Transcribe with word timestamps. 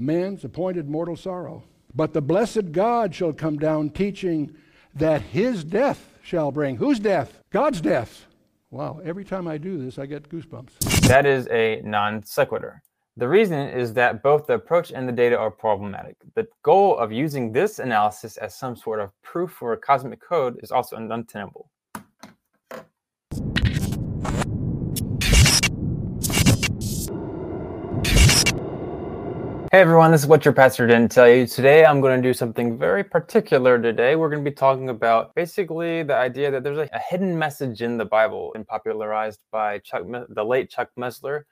man's 0.00 0.44
appointed 0.44 0.88
mortal 0.88 1.16
sorrow. 1.16 1.62
But 1.94 2.12
the 2.12 2.22
blessed 2.22 2.72
God 2.72 3.14
shall 3.14 3.32
come 3.32 3.58
down 3.58 3.90
teaching 3.90 4.56
that 4.94 5.22
his 5.22 5.64
death 5.64 6.18
shall 6.22 6.50
bring. 6.52 6.76
Whose 6.76 6.98
death? 6.98 7.38
God's 7.50 7.80
death. 7.80 8.26
Wow, 8.70 9.00
every 9.04 9.24
time 9.24 9.48
I 9.48 9.58
do 9.58 9.78
this, 9.82 9.98
I 9.98 10.06
get 10.06 10.28
goosebumps. 10.28 11.08
That 11.08 11.26
is 11.26 11.48
a 11.48 11.82
non 11.84 12.22
sequitur. 12.22 12.82
The 13.16 13.28
reason 13.28 13.68
is 13.68 13.92
that 13.94 14.22
both 14.22 14.46
the 14.46 14.54
approach 14.54 14.92
and 14.92 15.08
the 15.08 15.12
data 15.12 15.36
are 15.36 15.50
problematic. 15.50 16.16
The 16.34 16.46
goal 16.62 16.96
of 16.96 17.10
using 17.10 17.52
this 17.52 17.80
analysis 17.80 18.36
as 18.36 18.56
some 18.56 18.76
sort 18.76 19.00
of 19.00 19.10
proof 19.22 19.50
for 19.50 19.72
a 19.72 19.76
cosmic 19.76 20.20
code 20.20 20.60
is 20.62 20.70
also 20.70 20.96
untenable. 20.96 21.68
Hey 29.72 29.82
everyone, 29.82 30.10
this 30.10 30.22
is 30.22 30.26
what 30.26 30.44
your 30.44 30.52
pastor 30.52 30.84
didn't 30.88 31.12
tell 31.12 31.28
you. 31.28 31.46
Today 31.46 31.84
I'm 31.84 32.00
going 32.00 32.20
to 32.20 32.28
do 32.28 32.34
something 32.34 32.76
very 32.76 33.04
particular 33.04 33.80
today. 33.80 34.16
We're 34.16 34.28
going 34.28 34.44
to 34.44 34.50
be 34.50 34.52
talking 34.52 34.88
about 34.88 35.32
basically 35.36 36.02
the 36.02 36.16
idea 36.16 36.50
that 36.50 36.64
there's 36.64 36.78
a, 36.78 36.88
a 36.92 36.98
hidden 36.98 37.38
message 37.38 37.80
in 37.80 37.96
the 37.96 38.04
Bible 38.04 38.50
and 38.56 38.66
popularized 38.66 39.38
by 39.52 39.78
Chuck, 39.78 40.02
the 40.28 40.44
late 40.44 40.70
Chuck 40.70 40.88
Missler. 40.98 41.42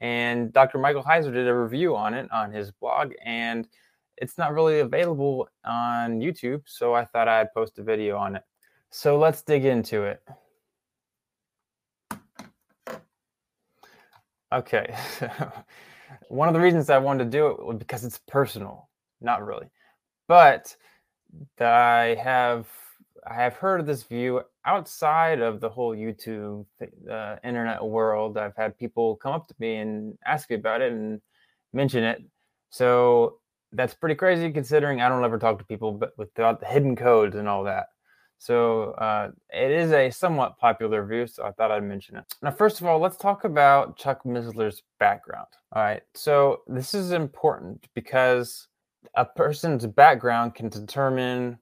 And 0.00 0.54
Dr. 0.54 0.78
Michael 0.78 1.02
Heiser 1.02 1.30
did 1.30 1.46
a 1.46 1.54
review 1.54 1.94
on 1.94 2.14
it 2.14 2.32
on 2.32 2.50
his 2.50 2.70
blog, 2.70 3.12
and 3.22 3.68
it's 4.16 4.38
not 4.38 4.54
really 4.54 4.80
available 4.80 5.46
on 5.66 6.20
YouTube, 6.20 6.62
so 6.64 6.94
I 6.94 7.04
thought 7.04 7.28
I'd 7.28 7.52
post 7.52 7.78
a 7.78 7.82
video 7.82 8.16
on 8.16 8.36
it. 8.36 8.42
So 8.88 9.18
let's 9.18 9.42
dig 9.42 9.66
into 9.66 10.04
it. 10.04 10.22
Okay. 14.50 14.96
One 16.28 16.48
of 16.48 16.54
the 16.54 16.60
reasons 16.60 16.90
I 16.90 16.98
wanted 16.98 17.24
to 17.24 17.30
do 17.30 17.48
it 17.48 17.64
was 17.64 17.76
because 17.76 18.04
it's 18.04 18.20
personal, 18.26 18.88
not 19.20 19.44
really, 19.44 19.68
but 20.28 20.74
I 21.60 22.16
have 22.22 22.66
I 23.28 23.34
have 23.34 23.54
heard 23.54 23.80
of 23.80 23.86
this 23.86 24.04
view 24.04 24.42
outside 24.64 25.40
of 25.40 25.60
the 25.60 25.68
whole 25.68 25.96
YouTube 25.96 26.64
uh, 27.10 27.36
internet 27.42 27.84
world. 27.84 28.38
I've 28.38 28.56
had 28.56 28.78
people 28.78 29.16
come 29.16 29.32
up 29.32 29.48
to 29.48 29.54
me 29.58 29.76
and 29.76 30.16
ask 30.24 30.48
me 30.48 30.56
about 30.56 30.80
it 30.80 30.92
and 30.92 31.20
mention 31.72 32.04
it. 32.04 32.22
So 32.70 33.38
that's 33.72 33.94
pretty 33.94 34.14
crazy 34.14 34.52
considering 34.52 35.00
I 35.00 35.08
don't 35.08 35.24
ever 35.24 35.38
talk 35.38 35.58
to 35.58 35.64
people 35.64 35.92
but 35.92 36.12
without 36.16 36.60
the 36.60 36.66
hidden 36.66 36.94
codes 36.94 37.34
and 37.34 37.48
all 37.48 37.64
that. 37.64 37.86
So 38.38 38.92
uh, 38.92 39.30
it 39.50 39.70
is 39.70 39.92
a 39.92 40.10
somewhat 40.10 40.58
popular 40.58 41.04
view, 41.04 41.26
so 41.26 41.44
I 41.44 41.52
thought 41.52 41.70
I'd 41.70 41.82
mention 41.82 42.16
it. 42.16 42.34
Now, 42.42 42.50
first 42.50 42.80
of 42.80 42.86
all, 42.86 42.98
let's 42.98 43.16
talk 43.16 43.44
about 43.44 43.96
Chuck 43.96 44.24
Missler's 44.24 44.82
background. 44.98 45.46
All 45.72 45.82
right, 45.82 46.02
so 46.14 46.62
this 46.66 46.94
is 46.94 47.12
important 47.12 47.88
because 47.94 48.68
a 49.14 49.24
person's 49.24 49.86
background 49.86 50.54
can 50.54 50.68
determine 50.68 51.58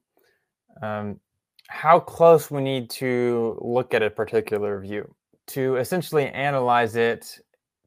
um, 0.82 1.20
how 1.68 2.00
close 2.00 2.50
we 2.50 2.60
need 2.60 2.90
to 2.90 3.58
look 3.62 3.94
at 3.94 4.02
a 4.02 4.10
particular 4.10 4.80
view 4.80 5.14
to 5.46 5.76
essentially 5.76 6.26
analyze 6.28 6.96
it 6.96 7.40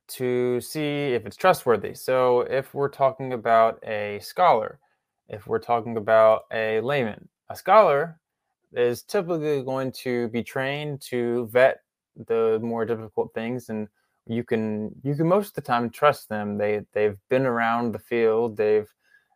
to 0.07 0.61
see 0.61 1.13
if 1.13 1.25
it's 1.25 1.35
trustworthy. 1.35 1.93
So, 1.93 2.41
if 2.41 2.73
we're 2.73 2.89
talking 2.89 3.33
about 3.33 3.83
a 3.85 4.19
scholar, 4.21 4.79
if 5.27 5.45
we're 5.45 5.59
talking 5.59 5.97
about 5.97 6.43
a 6.53 6.79
layman, 6.79 7.27
a 7.49 7.55
scholar 7.55 8.17
is 8.73 9.03
typically 9.03 9.63
going 9.63 9.91
to 9.91 10.27
be 10.29 10.43
trained 10.43 11.01
to 11.01 11.47
vet 11.51 11.81
the 12.27 12.59
more 12.61 12.85
difficult 12.85 13.33
things 13.33 13.69
and 13.69 13.87
you 14.25 14.43
can 14.43 14.91
you 15.03 15.15
can 15.15 15.27
most 15.27 15.49
of 15.49 15.53
the 15.53 15.61
time 15.61 15.89
trust 15.89 16.27
them. 16.29 16.57
They 16.57 16.85
they've 16.93 17.17
been 17.29 17.45
around 17.45 17.93
the 17.93 17.99
field 17.99 18.57
they've 18.57 18.91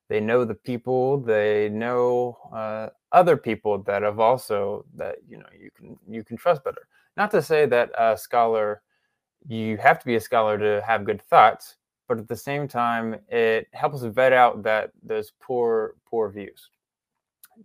they 0.10 0.20
know 0.20 0.44
the 0.44 0.56
people 0.56 1.22
they 1.22 1.70
know 1.70 2.38
uh, 2.54 2.90
other 3.14 3.38
people 3.38 3.82
that 3.84 4.02
have 4.02 4.20
also 4.20 4.86
that 4.96 5.18
you 5.28 5.38
know 5.38 5.46
you 5.58 5.70
can 5.76 5.98
you 6.10 6.24
can 6.24 6.38
trust 6.38 6.64
better. 6.64 6.88
Not 7.16 7.32
to 7.32 7.42
say 7.42 7.66
that 7.68 7.92
a 7.98 8.18
scholar 8.18 8.82
you 9.48 9.78
have 9.78 10.00
to 10.00 10.06
be 10.06 10.16
a 10.16 10.22
scholar 10.22 10.58
to 10.58 10.84
have 10.86 11.06
good 11.06 11.22
thoughts 11.22 11.78
but 12.08 12.20
at 12.20 12.28
the 12.28 12.36
same 12.36 12.68
time 12.68 13.16
it 13.30 13.68
helps 13.74 14.04
vet 14.04 14.34
out 14.34 14.62
that 14.64 14.92
those 15.04 15.32
poor 15.40 15.96
poor 16.06 16.30
views 16.30 16.70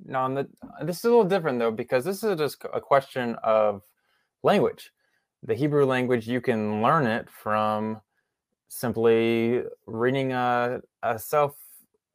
now, 0.04 0.28
the, 0.28 0.48
this 0.84 0.98
is 0.98 1.04
a 1.04 1.08
little 1.08 1.24
different 1.24 1.58
though 1.58 1.70
because 1.70 2.04
this 2.04 2.22
is 2.22 2.38
just 2.38 2.64
a 2.72 2.80
question 2.80 3.36
of 3.42 3.82
language. 4.42 4.92
The 5.42 5.54
Hebrew 5.54 5.84
language, 5.84 6.26
you 6.26 6.40
can 6.40 6.82
learn 6.82 7.06
it 7.06 7.28
from 7.30 8.00
simply 8.68 9.62
reading 9.86 10.32
a, 10.32 10.80
a 11.02 11.18
self 11.18 11.56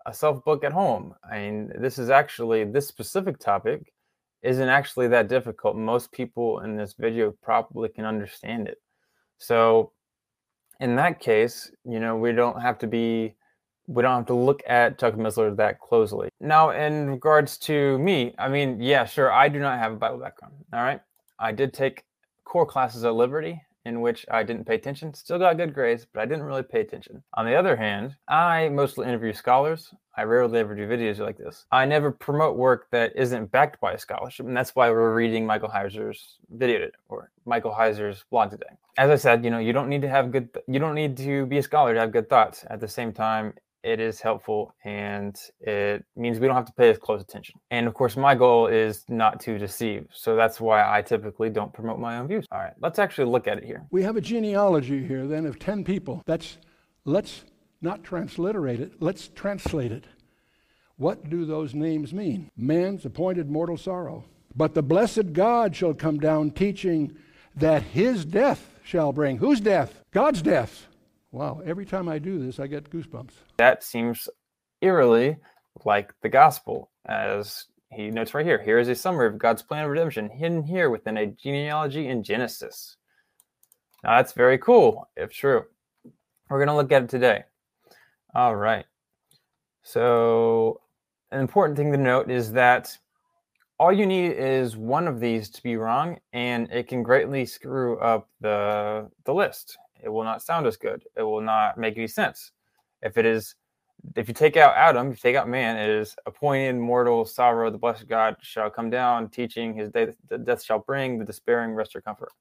a 0.05 0.13
self 0.13 0.43
book 0.43 0.63
at 0.63 0.71
home. 0.71 1.13
I 1.29 1.39
mean, 1.39 1.71
this 1.77 1.99
is 1.99 2.09
actually 2.09 2.63
this 2.63 2.87
specific 2.87 3.39
topic 3.39 3.93
isn't 4.41 4.69
actually 4.69 5.07
that 5.09 5.27
difficult. 5.27 5.75
Most 5.75 6.11
people 6.11 6.61
in 6.61 6.75
this 6.75 6.93
video 6.93 7.31
probably 7.43 7.89
can 7.89 8.05
understand 8.05 8.67
it. 8.67 8.81
So, 9.37 9.91
in 10.79 10.95
that 10.95 11.19
case, 11.19 11.71
you 11.85 11.99
know, 11.99 12.15
we 12.15 12.31
don't 12.31 12.59
have 12.59 12.79
to 12.79 12.87
be 12.87 13.35
we 13.87 14.01
don't 14.03 14.15
have 14.15 14.25
to 14.27 14.33
look 14.33 14.61
at 14.67 14.99
Chuck 14.99 15.15
Missler 15.15 15.55
that 15.57 15.79
closely. 15.79 16.29
Now, 16.39 16.69
in 16.71 17.09
regards 17.09 17.57
to 17.59 17.97
me, 17.99 18.33
I 18.37 18.47
mean, 18.47 18.79
yeah, 18.79 19.05
sure, 19.05 19.31
I 19.31 19.49
do 19.49 19.59
not 19.59 19.79
have 19.79 19.93
a 19.93 19.95
Bible 19.95 20.19
background. 20.19 20.53
All 20.73 20.83
right. 20.83 21.01
I 21.39 21.51
did 21.51 21.73
take 21.73 22.03
core 22.45 22.65
classes 22.65 23.03
at 23.03 23.15
Liberty 23.15 23.61
in 23.85 24.01
which 24.01 24.25
I 24.29 24.43
didn't 24.43 24.65
pay 24.65 24.75
attention. 24.75 25.13
Still 25.13 25.39
got 25.39 25.57
good 25.57 25.73
grades, 25.73 26.05
but 26.11 26.21
I 26.21 26.25
didn't 26.25 26.43
really 26.43 26.63
pay 26.63 26.81
attention. 26.81 27.23
On 27.33 27.45
the 27.45 27.55
other 27.55 27.75
hand, 27.75 28.15
I 28.27 28.69
mostly 28.69 29.07
interview 29.07 29.33
scholars. 29.33 29.93
I 30.15 30.23
rarely 30.23 30.59
ever 30.59 30.75
do 30.75 30.87
videos 30.87 31.19
like 31.19 31.37
this. 31.37 31.65
I 31.71 31.85
never 31.85 32.11
promote 32.11 32.57
work 32.57 32.87
that 32.91 33.15
isn't 33.15 33.51
backed 33.51 33.79
by 33.79 33.93
a 33.93 33.97
scholarship, 33.97 34.45
and 34.45 34.55
that's 34.55 34.75
why 34.75 34.89
we're 34.91 35.15
reading 35.15 35.45
Michael 35.45 35.69
Heiser's 35.69 36.37
video 36.51 36.79
today, 36.79 36.91
or 37.07 37.31
Michael 37.45 37.71
Heiser's 37.71 38.23
blog 38.29 38.51
today. 38.51 38.65
As 38.97 39.09
I 39.09 39.15
said, 39.15 39.43
you 39.43 39.49
know, 39.49 39.59
you 39.59 39.73
don't 39.73 39.89
need 39.89 40.01
to 40.01 40.09
have 40.09 40.31
good, 40.31 40.49
you 40.67 40.79
don't 40.79 40.95
need 40.95 41.15
to 41.17 41.45
be 41.45 41.57
a 41.57 41.63
scholar 41.63 41.93
to 41.93 41.99
have 41.99 42.11
good 42.11 42.29
thoughts. 42.29 42.65
At 42.69 42.81
the 42.81 42.87
same 42.87 43.13
time, 43.13 43.53
it 43.83 43.99
is 43.99 44.21
helpful 44.21 44.75
and 44.83 45.37
it 45.59 46.05
means 46.15 46.39
we 46.39 46.47
don't 46.47 46.55
have 46.55 46.65
to 46.65 46.73
pay 46.73 46.89
as 46.89 46.97
close 46.97 47.21
attention. 47.21 47.59
And 47.71 47.87
of 47.87 47.93
course, 47.93 48.15
my 48.15 48.35
goal 48.35 48.67
is 48.67 49.05
not 49.09 49.39
to 49.41 49.57
deceive. 49.57 50.07
So 50.13 50.35
that's 50.35 50.61
why 50.61 50.97
I 50.97 51.01
typically 51.01 51.49
don't 51.49 51.73
promote 51.73 51.99
my 51.99 52.17
own 52.17 52.27
views. 52.27 52.45
All 52.51 52.59
right, 52.59 52.73
let's 52.81 52.99
actually 52.99 53.31
look 53.31 53.47
at 53.47 53.57
it 53.57 53.63
here. 53.63 53.85
We 53.91 54.03
have 54.03 54.17
a 54.17 54.21
genealogy 54.21 55.05
here 55.05 55.27
then 55.27 55.45
of 55.45 55.59
10 55.59 55.83
people. 55.83 56.23
That's, 56.25 56.57
let's 57.05 57.43
not 57.81 58.03
transliterate 58.03 58.79
it, 58.79 58.93
let's 58.99 59.27
translate 59.27 59.91
it. 59.91 60.05
What 60.97 61.29
do 61.29 61.45
those 61.45 61.73
names 61.73 62.13
mean? 62.13 62.51
Man's 62.55 63.05
appointed 63.05 63.49
mortal 63.49 63.77
sorrow. 63.77 64.25
But 64.55 64.75
the 64.75 64.83
blessed 64.83 65.33
God 65.33 65.75
shall 65.75 65.93
come 65.93 66.19
down 66.19 66.51
teaching 66.51 67.17
that 67.55 67.81
his 67.81 68.25
death 68.25 68.75
shall 68.83 69.11
bring. 69.11 69.37
Whose 69.37 69.61
death? 69.61 70.01
God's 70.11 70.41
death 70.41 70.87
Wow, 71.33 71.61
every 71.65 71.85
time 71.85 72.09
I 72.09 72.19
do 72.19 72.39
this, 72.39 72.59
I 72.59 72.67
get 72.67 72.89
goosebumps. 72.89 73.31
That 73.55 73.83
seems 73.83 74.27
eerily 74.81 75.37
like 75.85 76.13
the 76.21 76.27
gospel, 76.27 76.91
as 77.05 77.67
he 77.89 78.11
notes 78.11 78.33
right 78.33 78.45
here. 78.45 78.61
Here 78.61 78.79
is 78.79 78.89
a 78.89 78.95
summary 78.95 79.27
of 79.27 79.37
God's 79.37 79.61
plan 79.61 79.85
of 79.85 79.91
redemption 79.91 80.29
hidden 80.29 80.61
here 80.61 80.89
within 80.89 81.17
a 81.17 81.27
genealogy 81.27 82.09
in 82.09 82.21
Genesis. 82.21 82.97
Now, 84.03 84.17
that's 84.17 84.33
very 84.33 84.57
cool, 84.57 85.07
if 85.15 85.31
true. 85.31 85.63
We're 86.49 86.57
going 86.57 86.67
to 86.67 86.75
look 86.75 86.91
at 86.91 87.03
it 87.03 87.09
today. 87.09 87.45
All 88.35 88.57
right. 88.57 88.85
So, 89.83 90.81
an 91.31 91.39
important 91.39 91.77
thing 91.77 91.93
to 91.93 91.97
note 91.97 92.29
is 92.29 92.51
that 92.51 92.97
all 93.79 93.93
you 93.93 94.05
need 94.05 94.33
is 94.33 94.75
one 94.75 95.07
of 95.07 95.21
these 95.21 95.49
to 95.51 95.63
be 95.63 95.77
wrong, 95.77 96.19
and 96.33 96.69
it 96.71 96.89
can 96.89 97.03
greatly 97.03 97.45
screw 97.45 97.99
up 97.99 98.27
the, 98.41 99.09
the 99.23 99.33
list 99.33 99.77
it 100.03 100.09
will 100.09 100.23
not 100.23 100.41
sound 100.41 100.67
as 100.67 100.77
good. 100.77 101.03
It 101.15 101.23
will 101.23 101.41
not 101.41 101.77
make 101.77 101.97
any 101.97 102.07
sense. 102.07 102.51
If 103.01 103.17
it 103.17 103.25
is, 103.25 103.55
if 104.15 104.27
you 104.27 104.33
take 104.33 104.57
out 104.57 104.75
Adam, 104.75 105.07
if 105.07 105.17
you 105.17 105.29
take 105.29 105.35
out 105.35 105.47
man, 105.47 105.77
it 105.77 105.89
is 105.89 106.15
appointed 106.25 106.75
mortal 106.75 107.25
sorrow. 107.25 107.69
The 107.69 107.77
blessed 107.77 108.07
God 108.07 108.35
shall 108.41 108.69
come 108.69 108.89
down, 108.89 109.29
teaching 109.29 109.73
his 109.73 109.89
day, 109.89 110.13
the 110.27 110.37
death 110.37 110.63
shall 110.63 110.79
bring 110.79 111.19
the 111.19 111.25
despairing 111.25 111.73
rest 111.73 111.95
or 111.95 112.01
comfort. 112.01 112.31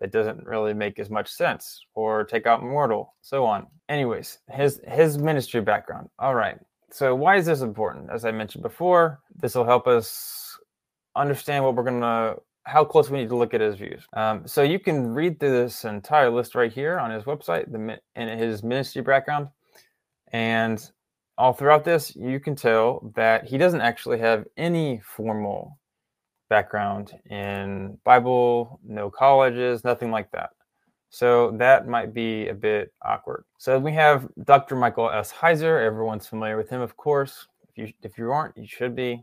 That 0.00 0.12
doesn't 0.12 0.46
really 0.46 0.74
make 0.74 0.98
as 1.00 1.10
much 1.10 1.28
sense. 1.28 1.84
Or 1.94 2.24
take 2.24 2.46
out 2.46 2.62
mortal, 2.62 3.14
so 3.20 3.44
on. 3.44 3.66
Anyways, 3.88 4.38
his 4.48 4.80
his 4.86 5.18
ministry 5.18 5.60
background. 5.60 6.08
All 6.18 6.34
right. 6.34 6.56
So 6.90 7.14
why 7.14 7.36
is 7.36 7.46
this 7.46 7.60
important? 7.60 8.08
As 8.10 8.24
I 8.24 8.30
mentioned 8.30 8.62
before, 8.62 9.20
this 9.34 9.54
will 9.54 9.64
help 9.64 9.86
us 9.86 10.58
understand 11.16 11.64
what 11.64 11.74
we're 11.74 11.84
to 12.00 12.36
how 12.64 12.84
close 12.84 13.08
we 13.08 13.18
need 13.18 13.28
to 13.30 13.36
look 13.36 13.54
at 13.54 13.60
his 13.60 13.76
views. 13.76 14.06
Um, 14.12 14.46
so 14.46 14.62
you 14.62 14.78
can 14.78 15.14
read 15.14 15.40
through 15.40 15.52
this 15.52 15.84
entire 15.84 16.30
list 16.30 16.54
right 16.54 16.72
here 16.72 16.98
on 16.98 17.10
his 17.10 17.24
website, 17.24 17.70
the 17.72 17.98
in 18.14 18.38
his 18.38 18.62
ministry 18.62 19.02
background, 19.02 19.48
and 20.32 20.90
all 21.38 21.52
throughout 21.52 21.84
this, 21.84 22.14
you 22.16 22.40
can 22.40 22.56
tell 22.56 23.12
that 23.14 23.44
he 23.44 23.56
doesn't 23.56 23.80
actually 23.80 24.18
have 24.18 24.44
any 24.56 25.00
formal 25.04 25.78
background 26.50 27.12
in 27.30 27.96
Bible, 28.04 28.80
no 28.84 29.08
colleges, 29.08 29.84
nothing 29.84 30.10
like 30.10 30.30
that. 30.32 30.50
So 31.10 31.52
that 31.52 31.86
might 31.88 32.12
be 32.12 32.48
a 32.48 32.54
bit 32.54 32.92
awkward. 33.02 33.44
So 33.56 33.78
we 33.78 33.92
have 33.92 34.28
Dr. 34.44 34.76
Michael 34.76 35.10
S. 35.10 35.32
Heiser. 35.32 35.82
Everyone's 35.82 36.26
familiar 36.26 36.56
with 36.56 36.68
him, 36.68 36.80
of 36.80 36.96
course. 36.96 37.46
If 37.78 37.86
you 37.86 37.94
if 38.02 38.18
you 38.18 38.32
aren't, 38.32 38.56
you 38.56 38.66
should 38.66 38.96
be. 38.96 39.22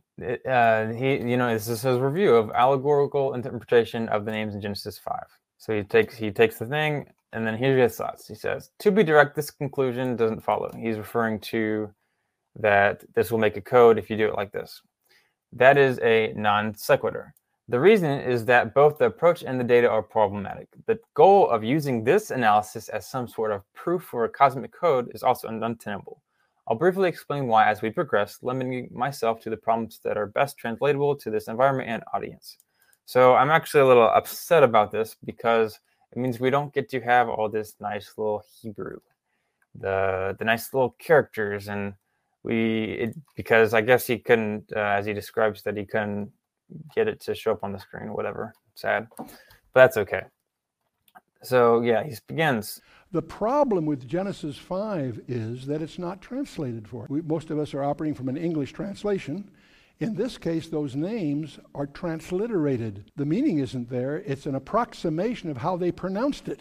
Uh, 0.50 0.88
he, 0.88 1.18
you 1.18 1.36
know, 1.36 1.52
this 1.52 1.68
is 1.68 1.81
his 1.81 2.00
review 2.00 2.36
of 2.36 2.52
allegorical 2.52 3.34
interpretation 3.34 4.07
of 4.07 4.24
the 4.24 4.31
names 4.31 4.56
in 4.56 4.62
Genesis 4.62 4.98
five. 4.98 5.28
So 5.57 5.75
he 5.75 5.84
takes 5.84 6.16
he 6.16 6.31
takes 6.31 6.57
the 6.57 6.66
thing, 6.66 7.06
and 7.34 7.46
then 7.46 7.57
here's 7.57 7.92
his 7.92 7.98
thoughts. 7.98 8.28
He 8.30 8.36
says, 8.36 8.72
to 8.80 8.92
be 8.92 9.04
direct, 9.04 9.36
this 9.36 9.52
conclusion 9.52 10.16
doesn't 10.16 10.42
follow. 10.42 10.72
He's 10.74 10.98
referring 10.98 11.40
to 11.52 11.92
that 12.57 13.04
this 13.13 13.30
will 13.30 13.40
make 13.40 13.57
a 13.57 13.62
code 13.62 13.98
if 13.98 14.10
you 14.10 14.16
do 14.16 14.28
it 14.30 14.36
like 14.36 14.54
this. 14.54 14.81
That 15.52 15.78
is 15.78 16.00
a 16.00 16.31
non 16.38 16.75
sequitur. 16.75 17.34
The 17.68 17.80
reason 17.80 18.22
is 18.22 18.46
that 18.46 18.74
both 18.74 19.00
the 19.00 19.06
approach 19.06 19.44
and 19.44 19.60
the 19.60 19.66
data 19.66 19.90
are 19.90 20.04
problematic. 20.04 20.69
The 20.86 21.00
goal 21.13 21.50
of 21.50 21.63
using 21.63 22.06
this 22.06 22.31
analysis 22.31 22.88
as 22.88 23.10
some 23.10 23.28
sort 23.28 23.52
of 23.52 23.63
proof 23.74 24.04
for 24.04 24.24
a 24.24 24.30
cosmic 24.30 24.72
code 24.72 25.12
is 25.13 25.24
also 25.24 25.50
untenable. 25.50 26.22
I'll 26.67 26.75
briefly 26.75 27.09
explain 27.09 27.47
why 27.47 27.69
as 27.69 27.81
we 27.81 27.91
progress, 27.91 28.39
limiting 28.41 28.89
myself 28.91 29.39
to 29.41 29.50
the 29.50 29.57
problems 29.57 30.00
that 30.03 30.17
are 30.17 30.25
best 30.25 30.57
translatable 30.57 31.15
to 31.17 31.29
this 31.29 31.47
environment 31.47 31.89
and 31.89 32.03
audience. 32.13 32.57
So 33.06 33.35
I'm 33.35 33.51
actually 33.51 33.81
a 33.81 33.85
little 33.85 34.09
upset 34.09 34.63
about 34.63 34.91
this 34.91 35.15
because 35.23 35.79
it 36.12 36.17
means 36.17 36.39
we 36.39 36.50
don't 36.50 36.73
get 36.73 36.89
to 36.89 37.01
have 37.01 37.29
all 37.29 37.50
this 37.50 37.75
nice 37.79 38.13
little 38.17 38.44
Hebrew, 38.62 39.00
the 39.79 40.35
the 40.39 40.45
nice 40.45 40.73
little 40.73 40.95
characters, 40.97 41.67
and 41.67 41.94
we 42.41 42.83
it, 42.94 43.15
because 43.35 43.75
I 43.75 43.81
guess 43.81 44.07
he 44.07 44.18
couldn't, 44.18 44.71
uh, 44.75 44.79
as 44.79 45.06
he 45.06 45.13
describes 45.13 45.61
that 45.63 45.77
he 45.77 45.85
couldn't 45.85 46.31
get 46.95 47.07
it 47.07 47.19
to 47.21 47.35
show 47.35 47.51
up 47.51 47.63
on 47.63 47.73
the 47.73 47.79
screen, 47.79 48.13
whatever. 48.13 48.53
Sad, 48.73 49.07
but 49.18 49.29
that's 49.73 49.97
okay. 49.97 50.23
So 51.44 51.81
yeah, 51.81 52.03
he 52.03 52.15
begins. 52.27 52.81
The 53.15 53.21
problem 53.21 53.85
with 53.85 54.06
Genesis 54.06 54.57
5 54.57 55.21
is 55.29 55.65
that 55.67 55.81
it's 55.81 55.97
not 55.97 56.21
translated 56.21 56.85
for. 56.85 57.06
We, 57.07 57.21
most 57.21 57.50
of 57.50 57.57
us 57.57 57.73
are 57.73 57.81
operating 57.81 58.13
from 58.13 58.27
an 58.27 58.35
English 58.35 58.73
translation. 58.73 59.50
In 60.01 60.15
this 60.15 60.38
case, 60.38 60.67
those 60.67 60.97
names 60.97 61.57
are 61.73 61.85
transliterated. 61.85 63.06
The 63.15 63.25
meaning 63.25 63.59
isn't 63.59 63.89
there, 63.89 64.17
it's 64.17 64.47
an 64.47 64.56
approximation 64.56 65.50
of 65.50 65.56
how 65.56 65.77
they 65.77 65.94
pronounced 65.94 66.50
it. 66.50 66.59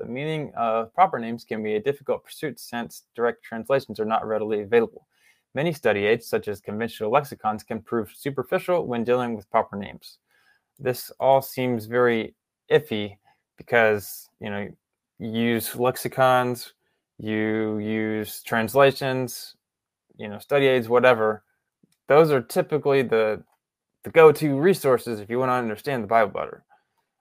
The 0.00 0.06
meaning 0.06 0.50
of 0.56 0.92
proper 0.92 1.20
names 1.20 1.44
can 1.44 1.62
be 1.62 1.76
a 1.76 1.80
difficult 1.80 2.24
pursuit 2.24 2.58
since 2.58 3.04
direct 3.14 3.44
translations 3.44 4.00
are 4.00 4.04
not 4.04 4.26
readily 4.26 4.62
available. 4.62 5.06
Many 5.54 5.72
study 5.72 6.04
aids, 6.04 6.26
such 6.26 6.48
as 6.48 6.60
conventional 6.60 7.12
lexicons, 7.12 7.62
can 7.62 7.80
prove 7.80 8.10
superficial 8.12 8.88
when 8.88 9.04
dealing 9.04 9.36
with 9.36 9.48
proper 9.52 9.76
names. 9.76 10.18
This 10.80 11.12
all 11.20 11.40
seems 11.40 11.86
very 11.86 12.34
iffy 12.72 13.18
because 13.56 14.28
you 14.40 14.50
know 14.50 14.68
use 15.20 15.76
lexicons, 15.76 16.72
you 17.18 17.78
use 17.78 18.42
translations, 18.42 19.54
you 20.16 20.28
know 20.28 20.38
study 20.38 20.66
aids, 20.66 20.88
whatever. 20.88 21.44
Those 22.08 22.30
are 22.32 22.40
typically 22.40 23.02
the 23.02 23.42
the 24.02 24.10
go-to 24.10 24.58
resources 24.58 25.20
if 25.20 25.28
you 25.28 25.38
want 25.38 25.50
to 25.50 25.54
understand 25.54 26.02
the 26.02 26.08
Bible 26.08 26.32
better. 26.32 26.64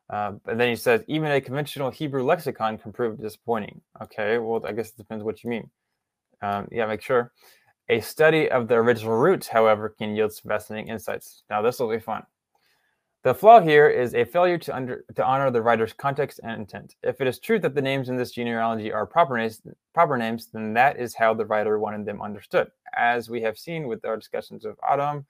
Uh, 0.09 0.33
and 0.47 0.59
then 0.59 0.69
he 0.69 0.75
says 0.75 1.03
even 1.07 1.31
a 1.31 1.41
conventional 1.41 1.91
Hebrew 1.91 2.23
lexicon 2.23 2.77
can 2.77 2.91
prove 2.91 3.21
disappointing. 3.21 3.81
Okay, 4.01 4.37
well 4.37 4.65
I 4.65 4.71
guess 4.71 4.89
it 4.89 4.97
depends 4.97 5.23
what 5.23 5.43
you 5.43 5.49
mean. 5.49 5.69
Um, 6.41 6.67
yeah, 6.71 6.85
make 6.85 7.01
sure. 7.01 7.31
A 7.89 7.99
study 8.01 8.49
of 8.49 8.67
the 8.67 8.75
original 8.75 9.15
roots, 9.15 9.47
however, 9.47 9.89
can 9.89 10.15
yield 10.15 10.31
some 10.31 10.47
fascinating 10.47 10.89
insights. 10.89 11.43
Now, 11.49 11.61
this 11.63 11.79
will 11.79 11.89
be 11.89 11.99
fun. 11.99 12.23
The 13.23 13.33
flaw 13.33 13.59
here 13.59 13.89
is 13.89 14.13
a 14.13 14.23
failure 14.23 14.57
to, 14.59 14.75
under, 14.75 15.03
to 15.15 15.25
honor 15.25 15.51
the 15.51 15.61
writer's 15.61 15.91
context 15.91 16.39
and 16.41 16.61
intent. 16.61 16.95
If 17.03 17.19
it 17.19 17.27
is 17.27 17.39
true 17.39 17.59
that 17.59 17.75
the 17.75 17.81
names 17.81 18.07
in 18.07 18.15
this 18.15 18.31
genealogy 18.31 18.93
are 18.93 19.05
proper 19.05 19.37
names, 19.37 19.61
proper 19.93 20.17
names, 20.17 20.47
then 20.53 20.73
that 20.75 20.97
is 20.97 21.15
how 21.15 21.33
the 21.33 21.45
writer 21.45 21.79
wanted 21.79 22.05
them 22.05 22.21
understood. 22.21 22.71
As 22.95 23.29
we 23.29 23.41
have 23.41 23.57
seen 23.57 23.87
with 23.87 24.05
our 24.05 24.15
discussions 24.15 24.63
of 24.63 24.77
Adam 24.89 25.25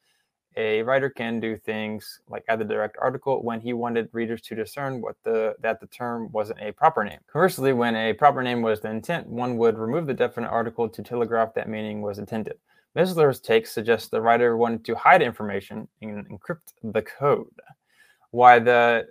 a 0.57 0.81
writer 0.81 1.09
can 1.09 1.39
do 1.39 1.55
things 1.57 2.19
like 2.27 2.43
add 2.47 2.59
the 2.59 2.65
direct 2.65 2.97
article 2.99 3.41
when 3.43 3.61
he 3.61 3.73
wanted 3.73 4.09
readers 4.11 4.41
to 4.41 4.55
discern 4.55 4.99
what 5.01 5.15
the 5.23 5.55
that 5.61 5.79
the 5.79 5.87
term 5.87 6.29
wasn't 6.31 6.59
a 6.59 6.71
proper 6.71 7.03
name. 7.03 7.19
Conversely, 7.31 7.71
when 7.71 7.95
a 7.95 8.13
proper 8.13 8.41
name 8.41 8.61
was 8.61 8.81
the 8.81 8.89
intent, 8.89 9.27
one 9.27 9.57
would 9.57 9.77
remove 9.77 10.07
the 10.07 10.13
definite 10.13 10.49
article 10.49 10.89
to 10.89 11.03
telegraph 11.03 11.53
that 11.53 11.69
meaning 11.69 12.01
was 12.01 12.17
intended. 12.19 12.57
Missler's 12.97 13.39
take 13.39 13.67
suggests 13.67 14.09
the 14.09 14.21
writer 14.21 14.57
wanted 14.57 14.83
to 14.85 14.95
hide 14.95 15.21
information 15.21 15.87
and 16.01 16.27
encrypt 16.27 16.73
the 16.83 17.03
code. 17.03 17.47
Why 18.31 18.59
the 18.59 19.07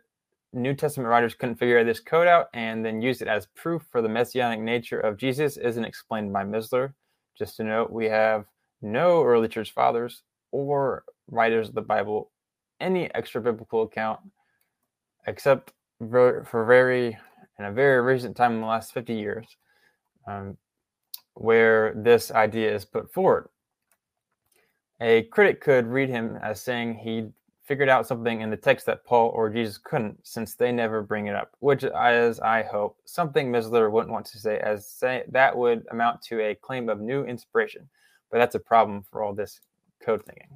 New 0.52 0.74
Testament 0.74 1.08
writers 1.08 1.34
couldn't 1.34 1.56
figure 1.56 1.84
this 1.84 2.00
code 2.00 2.26
out 2.26 2.46
and 2.54 2.84
then 2.84 3.02
use 3.02 3.20
it 3.20 3.28
as 3.28 3.46
proof 3.54 3.84
for 3.90 4.00
the 4.00 4.08
messianic 4.08 4.60
nature 4.60 5.00
of 5.00 5.18
Jesus 5.18 5.56
isn't 5.56 5.84
explained 5.84 6.32
by 6.32 6.44
Missler. 6.44 6.94
Just 7.36 7.56
to 7.56 7.64
note, 7.64 7.90
we 7.90 8.06
have 8.06 8.46
no 8.80 9.22
early 9.22 9.48
church 9.48 9.72
fathers 9.72 10.22
or 10.50 11.04
writers 11.30 11.68
of 11.68 11.74
the 11.74 11.82
Bible 11.82 12.30
any 12.80 13.12
extra 13.14 13.40
biblical 13.40 13.82
account 13.82 14.20
except 15.26 15.72
for 15.98 16.64
very 16.66 17.18
in 17.58 17.64
a 17.64 17.72
very 17.72 18.00
recent 18.00 18.36
time 18.36 18.52
in 18.54 18.60
the 18.60 18.66
last 18.66 18.94
50 18.94 19.14
years 19.14 19.56
um, 20.26 20.56
where 21.34 21.92
this 21.96 22.30
idea 22.30 22.74
is 22.74 22.84
put 22.84 23.12
forward. 23.12 23.48
A 25.00 25.24
critic 25.24 25.60
could 25.60 25.86
read 25.86 26.08
him 26.08 26.38
as 26.42 26.60
saying 26.60 26.94
he 26.94 27.28
figured 27.68 27.90
out 27.90 28.06
something 28.06 28.40
in 28.40 28.48
the 28.48 28.56
text 28.56 28.86
that 28.86 29.04
Paul 29.04 29.28
or 29.34 29.50
Jesus 29.50 29.76
couldn't, 29.76 30.18
since 30.26 30.54
they 30.54 30.72
never 30.72 31.02
bring 31.02 31.26
it 31.26 31.36
up, 31.36 31.52
which, 31.60 31.84
as 31.84 32.40
I 32.40 32.62
hope, 32.62 32.96
something 33.04 33.52
Missler 33.52 33.90
wouldn't 33.90 34.12
want 34.12 34.24
to 34.26 34.38
say, 34.38 34.58
as 34.58 34.90
say 34.90 35.24
that 35.28 35.54
would 35.54 35.86
amount 35.90 36.22
to 36.22 36.40
a 36.40 36.54
claim 36.54 36.88
of 36.88 36.98
new 36.98 37.24
inspiration. 37.24 37.86
But 38.32 38.38
that's 38.38 38.54
a 38.54 38.60
problem 38.60 39.04
for 39.10 39.22
all 39.22 39.34
this 39.34 39.60
code 40.02 40.24
thinking. 40.24 40.48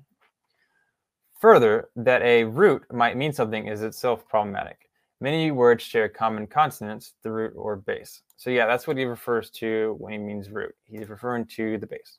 Further, 1.38 1.90
that 1.96 2.22
a 2.22 2.44
root 2.44 2.82
might 2.90 3.16
mean 3.16 3.32
something 3.32 3.66
is 3.66 3.82
itself 3.82 4.26
problematic. 4.26 4.88
Many 5.20 5.50
words 5.50 5.84
share 5.84 6.08
common 6.08 6.46
consonants, 6.46 7.12
the 7.22 7.30
root 7.30 7.52
or 7.54 7.76
base. 7.76 8.22
So 8.36 8.48
yeah, 8.48 8.66
that's 8.66 8.86
what 8.86 8.96
he 8.96 9.04
refers 9.04 9.50
to 9.50 9.96
when 9.98 10.12
he 10.12 10.18
means 10.18 10.50
root. 10.50 10.74
He's 10.84 11.08
referring 11.08 11.44
to 11.56 11.76
the 11.76 11.86
base. 11.86 12.18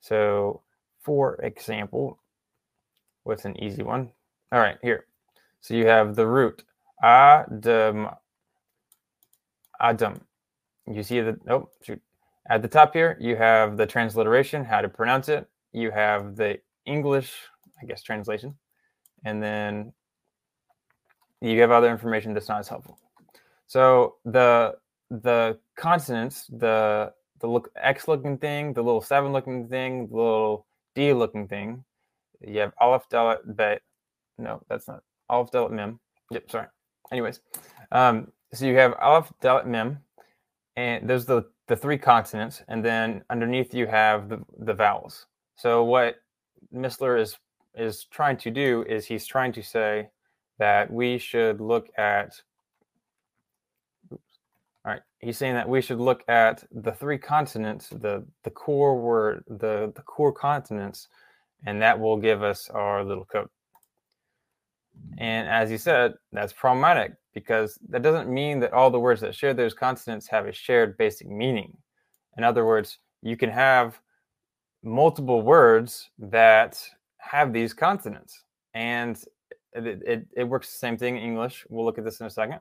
So 0.00 0.62
for 1.02 1.36
example, 1.42 2.18
what's 3.24 3.44
an 3.44 3.62
easy 3.62 3.82
one? 3.82 4.10
All 4.52 4.60
right, 4.60 4.78
here. 4.82 5.06
So 5.60 5.74
you 5.74 5.86
have 5.86 6.14
the 6.14 6.26
root 6.26 6.64
Adam. 7.02 8.08
Adam. 9.80 10.20
You 10.86 11.02
see 11.02 11.20
the 11.20 11.38
nope. 11.44 11.72
Shoot. 11.82 12.00
At 12.48 12.62
the 12.62 12.68
top 12.68 12.92
here, 12.92 13.16
you 13.20 13.36
have 13.36 13.76
the 13.76 13.86
transliteration, 13.86 14.64
how 14.64 14.80
to 14.82 14.88
pronounce 14.88 15.28
it. 15.28 15.48
You 15.72 15.90
have 15.90 16.36
the 16.36 16.60
English 16.86 17.34
I 17.84 17.86
guess, 17.86 18.02
translation. 18.02 18.54
And 19.24 19.42
then 19.42 19.92
you 21.40 21.60
have 21.60 21.70
other 21.70 21.90
information 21.90 22.34
that's 22.34 22.48
not 22.48 22.60
as 22.60 22.68
helpful. 22.68 22.98
So 23.66 24.16
the 24.24 24.76
the 25.10 25.58
consonants, 25.76 26.46
the 26.48 27.12
the 27.40 27.46
look 27.46 27.70
X 27.76 28.08
looking 28.08 28.38
thing, 28.38 28.72
the 28.72 28.82
little 28.82 29.00
seven 29.00 29.32
looking 29.32 29.68
thing, 29.68 30.08
the 30.08 30.16
little 30.16 30.66
D 30.94 31.12
looking 31.12 31.48
thing. 31.48 31.84
You 32.46 32.60
have 32.60 32.72
Aleph 32.80 33.08
Dalet 33.10 33.38
Bet. 33.44 33.82
No, 34.38 34.62
that's 34.68 34.88
not 34.88 35.02
Aleph 35.28 35.50
Dalet 35.50 35.70
Mem. 35.70 36.00
Yep, 36.30 36.50
sorry. 36.50 36.66
Anyways, 37.12 37.40
um, 37.92 38.32
so 38.52 38.66
you 38.66 38.76
have 38.76 38.94
Aleph 39.00 39.32
Dalet 39.42 39.66
Mem, 39.66 39.98
and 40.76 41.08
those 41.08 41.24
the 41.24 41.44
the 41.66 41.76
three 41.76 41.98
consonants, 41.98 42.62
and 42.68 42.84
then 42.84 43.22
underneath 43.30 43.74
you 43.74 43.86
have 43.86 44.28
the 44.28 44.40
the 44.58 44.74
vowels. 44.74 45.26
So 45.56 45.84
what 45.84 46.16
Missler 46.74 47.20
is 47.20 47.36
is 47.74 48.04
trying 48.04 48.36
to 48.38 48.50
do 48.50 48.84
is 48.88 49.06
he's 49.06 49.26
trying 49.26 49.52
to 49.52 49.62
say 49.62 50.08
that 50.58 50.90
we 50.92 51.18
should 51.18 51.60
look 51.60 51.88
at 51.98 52.40
oops, 54.12 54.38
all 54.84 54.92
right 54.92 55.02
he's 55.18 55.36
saying 55.36 55.54
that 55.54 55.68
we 55.68 55.80
should 55.80 55.98
look 55.98 56.22
at 56.28 56.64
the 56.70 56.92
three 56.92 57.18
consonants 57.18 57.88
the 57.88 58.24
the 58.44 58.50
core 58.50 58.96
word 58.96 59.44
the 59.48 59.92
the 59.96 60.02
core 60.02 60.32
consonants 60.32 61.08
and 61.66 61.80
that 61.80 61.98
will 61.98 62.16
give 62.16 62.42
us 62.42 62.68
our 62.70 63.04
little 63.04 63.24
code 63.24 63.48
and 65.18 65.48
as 65.48 65.70
you 65.70 65.78
said 65.78 66.14
that's 66.32 66.52
problematic 66.52 67.12
because 67.34 67.78
that 67.88 68.02
doesn't 68.02 68.32
mean 68.32 68.60
that 68.60 68.72
all 68.72 68.90
the 68.90 69.00
words 69.00 69.20
that 69.20 69.34
share 69.34 69.54
those 69.54 69.74
consonants 69.74 70.26
have 70.28 70.46
a 70.46 70.52
shared 70.52 70.96
basic 70.96 71.28
meaning 71.28 71.76
in 72.38 72.44
other 72.44 72.64
words 72.64 72.98
you 73.22 73.36
can 73.36 73.50
have 73.50 73.98
multiple 74.84 75.40
words 75.42 76.10
that 76.18 76.80
have 77.16 77.52
these 77.52 77.72
consonants. 77.72 78.44
And 78.74 79.18
it, 79.72 80.02
it, 80.06 80.26
it, 80.36 80.44
works 80.44 80.70
the 80.70 80.78
same 80.78 80.96
thing 80.96 81.16
in 81.16 81.22
English. 81.22 81.64
We'll 81.68 81.84
look 81.84 81.98
at 81.98 82.04
this 82.04 82.20
in 82.20 82.26
a 82.26 82.30
second. 82.30 82.60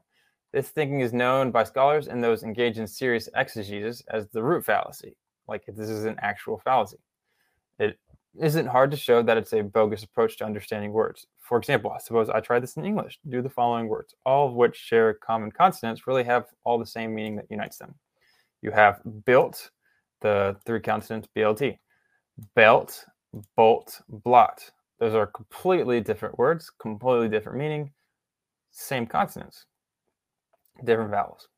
This 0.51 0.69
thinking 0.69 1.01
is 1.01 1.13
known 1.13 1.51
by 1.51 1.63
scholars 1.63 2.07
and 2.07 2.23
those 2.23 2.43
engaged 2.43 2.77
in 2.77 2.87
serious 2.87 3.27
exegesis 3.35 4.03
as 4.09 4.27
the 4.29 4.41
root 4.41 4.65
fallacy. 4.65 5.15
Like 5.47 5.65
this 5.67 5.89
is 5.89 6.05
an 6.05 6.15
actual 6.21 6.61
fallacy. 6.63 6.97
Isn't 8.39 8.65
hard 8.65 8.89
to 8.91 8.97
show 8.97 9.21
that 9.21 9.37
it's 9.37 9.53
a 9.53 9.61
bogus 9.61 10.03
approach 10.03 10.37
to 10.37 10.45
understanding 10.45 10.91
words. 10.91 11.27
For 11.39 11.57
example, 11.57 11.95
suppose 11.99 12.29
I 12.29 12.39
try 12.39 12.59
this 12.59 12.77
in 12.77 12.85
English. 12.85 13.19
Do 13.29 13.43
the 13.43 13.49
following 13.49 13.87
words, 13.87 14.15
all 14.25 14.47
of 14.47 14.55
which 14.55 14.75
share 14.75 15.13
common 15.13 15.51
consonants, 15.51 16.07
really 16.07 16.23
have 16.23 16.45
all 16.63 16.79
the 16.79 16.85
same 16.85 17.13
meaning 17.13 17.35
that 17.35 17.45
unites 17.51 17.77
them. 17.77 17.93
You 18.63 18.71
have 18.71 19.01
built, 19.25 19.69
the 20.21 20.55
three 20.65 20.79
consonants 20.79 21.27
BLT, 21.35 21.77
belt, 22.55 23.05
bolt, 23.55 24.01
blot. 24.09 24.67
Those 24.99 25.13
are 25.13 25.27
completely 25.27 26.01
different 26.01 26.37
words, 26.39 26.71
completely 26.79 27.29
different 27.29 27.59
meaning, 27.59 27.91
same 28.71 29.05
consonants, 29.05 29.65
different 30.83 31.11
vowels. 31.11 31.49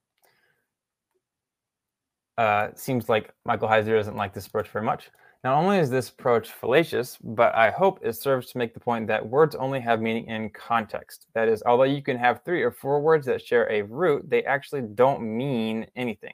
Uh, 2.38 2.70
seems 2.76 3.08
like 3.08 3.34
Michael 3.46 3.70
Heiser 3.70 3.96
doesn't 3.96 4.18
like 4.18 4.34
this 4.34 4.48
approach 4.48 4.68
very 4.68 4.84
much. 4.84 5.10
Not 5.46 5.62
only 5.62 5.78
is 5.78 5.92
this 5.92 6.10
approach 6.10 6.50
fallacious, 6.50 7.20
but 7.24 7.54
I 7.54 7.70
hope 7.70 8.00
it 8.02 8.14
serves 8.14 8.50
to 8.52 8.58
make 8.58 8.74
the 8.74 8.80
point 8.80 9.06
that 9.06 9.24
words 9.24 9.54
only 9.54 9.80
have 9.80 10.02
meaning 10.02 10.26
in 10.26 10.50
context. 10.50 11.28
That 11.36 11.48
is, 11.48 11.62
although 11.68 11.84
you 11.84 12.02
can 12.02 12.18
have 12.18 12.42
three 12.44 12.64
or 12.64 12.72
four 12.72 13.00
words 13.00 13.28
that 13.28 13.46
share 13.46 13.72
a 13.72 13.84
root, 13.84 14.28
they 14.28 14.44
actually 14.46 14.82
don't 14.82 15.22
mean 15.22 15.86
anything, 15.96 16.34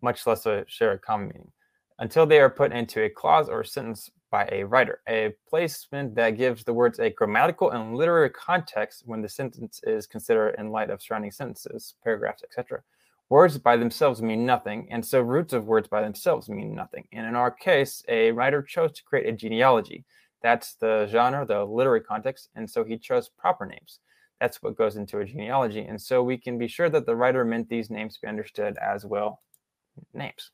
much 0.00 0.26
less 0.26 0.46
a 0.46 0.64
share 0.66 0.90
a 0.90 0.98
common 0.98 1.28
meaning, 1.28 1.52
until 2.00 2.26
they 2.26 2.40
are 2.40 2.50
put 2.50 2.72
into 2.72 3.04
a 3.04 3.08
clause 3.08 3.48
or 3.48 3.62
sentence 3.62 4.10
by 4.32 4.48
a 4.50 4.64
writer. 4.64 5.00
A 5.08 5.32
placement 5.48 6.16
that 6.16 6.30
gives 6.30 6.64
the 6.64 6.74
words 6.74 6.98
a 6.98 7.10
grammatical 7.10 7.70
and 7.70 7.94
literary 7.94 8.30
context 8.30 9.04
when 9.06 9.22
the 9.22 9.28
sentence 9.28 9.80
is 9.84 10.08
considered 10.08 10.56
in 10.58 10.72
light 10.72 10.90
of 10.90 11.00
surrounding 11.00 11.30
sentences, 11.30 11.94
paragraphs, 12.02 12.42
etc. 12.42 12.82
Words 13.32 13.56
by 13.56 13.78
themselves 13.78 14.20
mean 14.20 14.44
nothing, 14.44 14.88
and 14.90 15.02
so 15.02 15.22
roots 15.22 15.54
of 15.54 15.66
words 15.66 15.88
by 15.88 16.02
themselves 16.02 16.50
mean 16.50 16.74
nothing. 16.74 17.08
And 17.12 17.24
in 17.24 17.34
our 17.34 17.50
case, 17.50 18.04
a 18.06 18.30
writer 18.30 18.60
chose 18.60 18.92
to 18.92 19.04
create 19.04 19.26
a 19.26 19.32
genealogy. 19.32 20.04
That's 20.42 20.74
the 20.74 21.08
genre, 21.10 21.46
the 21.46 21.64
literary 21.64 22.02
context, 22.02 22.50
and 22.56 22.68
so 22.68 22.84
he 22.84 22.98
chose 22.98 23.30
proper 23.30 23.64
names. 23.64 24.00
That's 24.38 24.62
what 24.62 24.76
goes 24.76 24.96
into 24.96 25.20
a 25.20 25.24
genealogy. 25.24 25.80
And 25.80 25.98
so 25.98 26.22
we 26.22 26.36
can 26.36 26.58
be 26.58 26.68
sure 26.68 26.90
that 26.90 27.06
the 27.06 27.16
writer 27.16 27.42
meant 27.42 27.70
these 27.70 27.88
names 27.88 28.16
to 28.16 28.20
be 28.20 28.28
understood 28.28 28.76
as 28.76 29.06
well 29.06 29.40
names. 30.12 30.50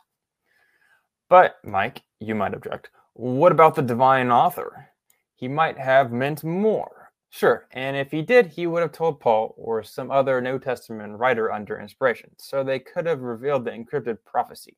But, 1.28 1.56
Mike, 1.64 2.02
you 2.20 2.36
might 2.36 2.54
object. 2.54 2.90
What 3.14 3.50
about 3.50 3.74
the 3.74 3.82
divine 3.82 4.30
author? 4.30 4.90
He 5.34 5.48
might 5.48 5.78
have 5.78 6.12
meant 6.12 6.44
more. 6.44 6.97
Sure, 7.30 7.66
and 7.72 7.96
if 7.96 8.10
he 8.10 8.22
did, 8.22 8.46
he 8.46 8.66
would 8.66 8.80
have 8.80 8.92
told 8.92 9.20
Paul 9.20 9.54
or 9.58 9.82
some 9.82 10.10
other 10.10 10.40
New 10.40 10.58
Testament 10.58 11.18
writer 11.18 11.52
under 11.52 11.78
inspiration, 11.78 12.30
so 12.38 12.64
they 12.64 12.78
could 12.78 13.06
have 13.06 13.20
revealed 13.20 13.64
the 13.64 13.70
encrypted 13.70 14.18
prophecy. 14.24 14.76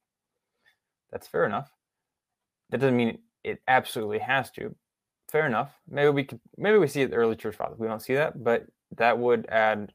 That's 1.13 1.29
fair 1.29 1.45
enough. 1.45 1.71
That 2.71 2.79
doesn't 2.81 2.97
mean 2.97 3.19
it 3.45 3.63
absolutely 3.69 4.19
has 4.19 4.51
to. 4.53 4.75
Fair 5.31 5.47
enough. 5.47 5.73
Maybe 5.89 6.11
we 6.11 6.25
could. 6.25 6.41
Maybe 6.57 6.79
we 6.79 6.89
see 6.89 7.03
it 7.03 7.11
the 7.11 7.17
early 7.17 7.37
church 7.37 7.55
fathers. 7.55 7.79
We 7.79 7.87
don't 7.87 8.03
see 8.03 8.15
that, 8.15 8.43
but 8.43 8.67
that 8.97 9.17
would 9.17 9.47
add. 9.49 9.93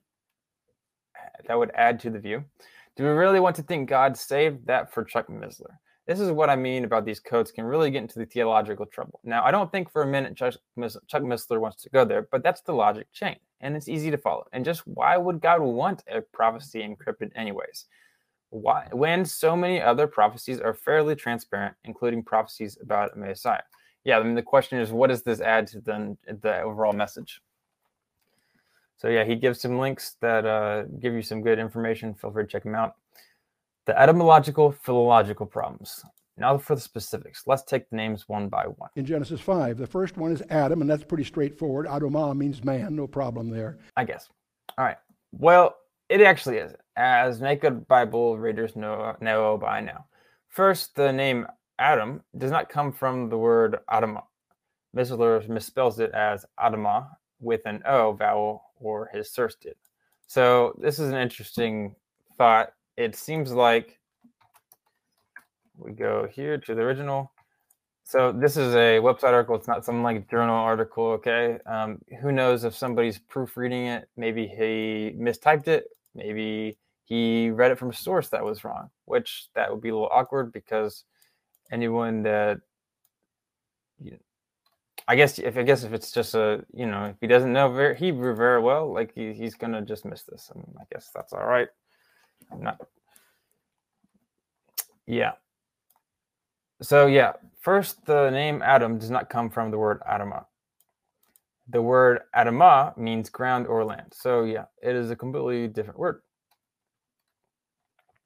That 1.47 1.57
would 1.59 1.71
add 1.75 1.99
to 2.01 2.09
the 2.09 2.19
view. 2.19 2.43
Do 2.95 3.03
we 3.03 3.09
really 3.09 3.41
want 3.41 3.57
to 3.57 3.63
think 3.63 3.89
God 3.89 4.15
saved 4.15 4.67
that 4.67 4.93
for 4.93 5.03
Chuck 5.03 5.27
Missler? 5.27 5.77
This 6.05 6.19
is 6.19 6.31
what 6.31 6.51
I 6.51 6.55
mean 6.55 6.85
about 6.85 7.03
these 7.03 7.19
codes 7.19 7.51
can 7.51 7.65
really 7.65 7.89
get 7.89 8.03
into 8.03 8.19
the 8.19 8.27
theological 8.27 8.85
trouble. 8.85 9.19
Now, 9.23 9.43
I 9.43 9.49
don't 9.49 9.71
think 9.71 9.91
for 9.91 10.03
a 10.03 10.07
minute 10.07 10.35
Chuck, 10.35 10.53
Missler 10.77 11.59
wants 11.59 11.81
to 11.81 11.89
go 11.89 12.05
there, 12.05 12.27
but 12.31 12.43
that's 12.43 12.61
the 12.61 12.73
logic 12.73 13.11
chain, 13.11 13.37
and 13.61 13.75
it's 13.75 13.89
easy 13.89 14.11
to 14.11 14.17
follow. 14.17 14.45
And 14.53 14.63
just 14.63 14.85
why 14.85 15.17
would 15.17 15.41
God 15.41 15.61
want 15.61 16.03
a 16.07 16.21
prophecy 16.21 16.81
encrypted, 16.81 17.31
anyways? 17.35 17.85
Why, 18.51 18.87
when 18.91 19.25
so 19.25 19.55
many 19.55 19.81
other 19.81 20.05
prophecies 20.05 20.59
are 20.59 20.75
fairly 20.75 21.15
transparent, 21.15 21.75
including 21.85 22.23
prophecies 22.23 22.77
about 22.79 23.15
a 23.15 23.19
Messiah? 23.19 23.63
Yeah, 24.03 24.19
I 24.19 24.23
mean 24.23 24.35
the 24.35 24.43
question 24.43 24.79
is, 24.79 24.91
what 24.91 25.09
does 25.09 25.23
this 25.23 25.41
add 25.41 25.65
to 25.67 25.81
the, 25.81 26.15
the 26.41 26.61
overall 26.61 26.93
message? 26.93 27.41
So 28.97 29.09
yeah, 29.09 29.23
he 29.23 29.35
gives 29.35 29.59
some 29.59 29.79
links 29.79 30.17
that 30.21 30.45
uh, 30.45 30.83
give 30.99 31.13
you 31.13 31.23
some 31.23 31.41
good 31.41 31.57
information. 31.57 32.13
Feel 32.13 32.31
free 32.31 32.43
to 32.43 32.47
check 32.47 32.63
them 32.63 32.75
out. 32.75 32.95
The 33.85 33.99
etymological 33.99 34.71
philological 34.71 35.45
problems. 35.45 36.03
Now 36.37 36.57
for 36.57 36.75
the 36.75 36.81
specifics. 36.81 37.43
Let's 37.45 37.63
take 37.63 37.89
the 37.89 37.95
names 37.95 38.27
one 38.27 38.49
by 38.49 38.65
one. 38.65 38.89
In 38.95 39.05
Genesis 39.05 39.39
5, 39.39 39.77
the 39.77 39.87
first 39.87 40.17
one 40.17 40.31
is 40.31 40.43
Adam, 40.49 40.81
and 40.81 40.89
that's 40.89 41.03
pretty 41.03 41.23
straightforward. 41.23 41.87
Adamah 41.87 42.35
means 42.35 42.63
man, 42.63 42.95
no 42.95 43.07
problem 43.07 43.49
there. 43.49 43.77
I 43.95 44.03
guess. 44.03 44.27
All 44.77 44.85
right. 44.85 44.97
Well, 45.31 45.75
it 46.09 46.21
actually 46.21 46.57
is, 46.57 46.73
as 46.97 47.41
naked 47.41 47.87
Bible 47.87 48.37
readers 48.37 48.75
know, 48.75 49.15
know 49.21 49.57
by 49.57 49.81
now. 49.81 50.05
First, 50.49 50.95
the 50.95 51.11
name 51.11 51.47
Adam 51.79 52.21
does 52.37 52.51
not 52.51 52.69
come 52.69 52.91
from 52.91 53.29
the 53.29 53.37
word 53.37 53.77
Adamah. 53.89 54.23
Missler 54.95 55.47
misspells 55.47 55.99
it 55.99 56.11
as 56.11 56.45
Adamah 56.59 57.07
with 57.39 57.61
an 57.65 57.81
O 57.85 58.13
vowel, 58.13 58.63
or 58.79 59.09
his 59.13 59.31
source 59.31 59.55
did. 59.55 59.75
So 60.27 60.77
this 60.81 60.99
is 60.99 61.09
an 61.09 61.17
interesting 61.17 61.95
thought 62.37 62.71
it 62.97 63.15
seems 63.15 63.51
like 63.51 63.99
we 65.77 65.91
go 65.91 66.27
here 66.31 66.57
to 66.57 66.75
the 66.75 66.81
original. 66.81 67.31
So 68.03 68.31
this 68.31 68.55
is 68.55 68.75
a 68.75 68.99
website 68.99 69.33
article. 69.33 69.55
It's 69.55 69.67
not 69.67 69.83
some 69.83 70.03
like 70.03 70.29
journal 70.29 70.55
article. 70.55 71.05
Okay. 71.13 71.57
Um, 71.65 71.99
who 72.21 72.31
knows 72.31 72.63
if 72.63 72.75
somebody's 72.75 73.17
proofreading 73.17 73.87
it? 73.87 74.09
Maybe 74.15 74.47
he 74.47 75.15
mistyped 75.17 75.67
it. 75.67 75.85
Maybe 76.13 76.77
he 77.03 77.49
read 77.49 77.71
it 77.71 77.79
from 77.79 77.89
a 77.89 77.93
source 77.93 78.29
that 78.29 78.43
was 78.43 78.63
wrong, 78.63 78.89
which 79.05 79.47
that 79.55 79.71
would 79.71 79.81
be 79.81 79.89
a 79.89 79.93
little 79.93 80.09
awkward 80.11 80.53
because 80.53 81.03
anyone 81.71 82.23
that 82.23 82.59
you 83.99 84.11
know, 84.11 84.17
I 85.07 85.15
guess 85.15 85.39
if 85.39 85.57
I 85.57 85.63
guess 85.63 85.83
if 85.83 85.93
it's 85.93 86.11
just 86.11 86.35
a 86.35 86.63
you 86.73 86.85
know 86.85 87.05
if 87.05 87.15
he 87.21 87.27
doesn't 87.27 87.53
know 87.53 87.71
very, 87.71 87.95
Hebrew 87.95 88.35
very 88.35 88.61
well, 88.61 88.91
like 88.93 89.13
he, 89.13 89.33
he's 89.33 89.55
gonna 89.55 89.81
just 89.81 90.05
miss 90.05 90.23
this. 90.23 90.51
I, 90.53 90.57
mean, 90.57 90.75
I 90.79 90.83
guess 90.91 91.09
that's 91.13 91.33
all 91.33 91.45
right. 91.45 91.67
Not. 92.57 92.79
Yeah. 95.07 95.33
So 96.81 97.07
yeah, 97.07 97.33
first 97.61 98.05
the 98.05 98.29
name 98.29 98.61
Adam 98.61 98.97
does 98.97 99.09
not 99.09 99.29
come 99.29 99.49
from 99.49 99.71
the 99.71 99.77
word 99.77 100.01
Adama. 100.01 100.45
The 101.69 101.81
word 101.81 102.21
Adama 102.35 102.95
means 102.97 103.29
ground 103.29 103.67
or 103.67 103.83
land. 103.83 104.13
So 104.13 104.43
yeah, 104.43 104.65
it 104.81 104.95
is 104.95 105.09
a 105.09 105.15
completely 105.15 105.67
different 105.67 105.99
word. 105.99 106.21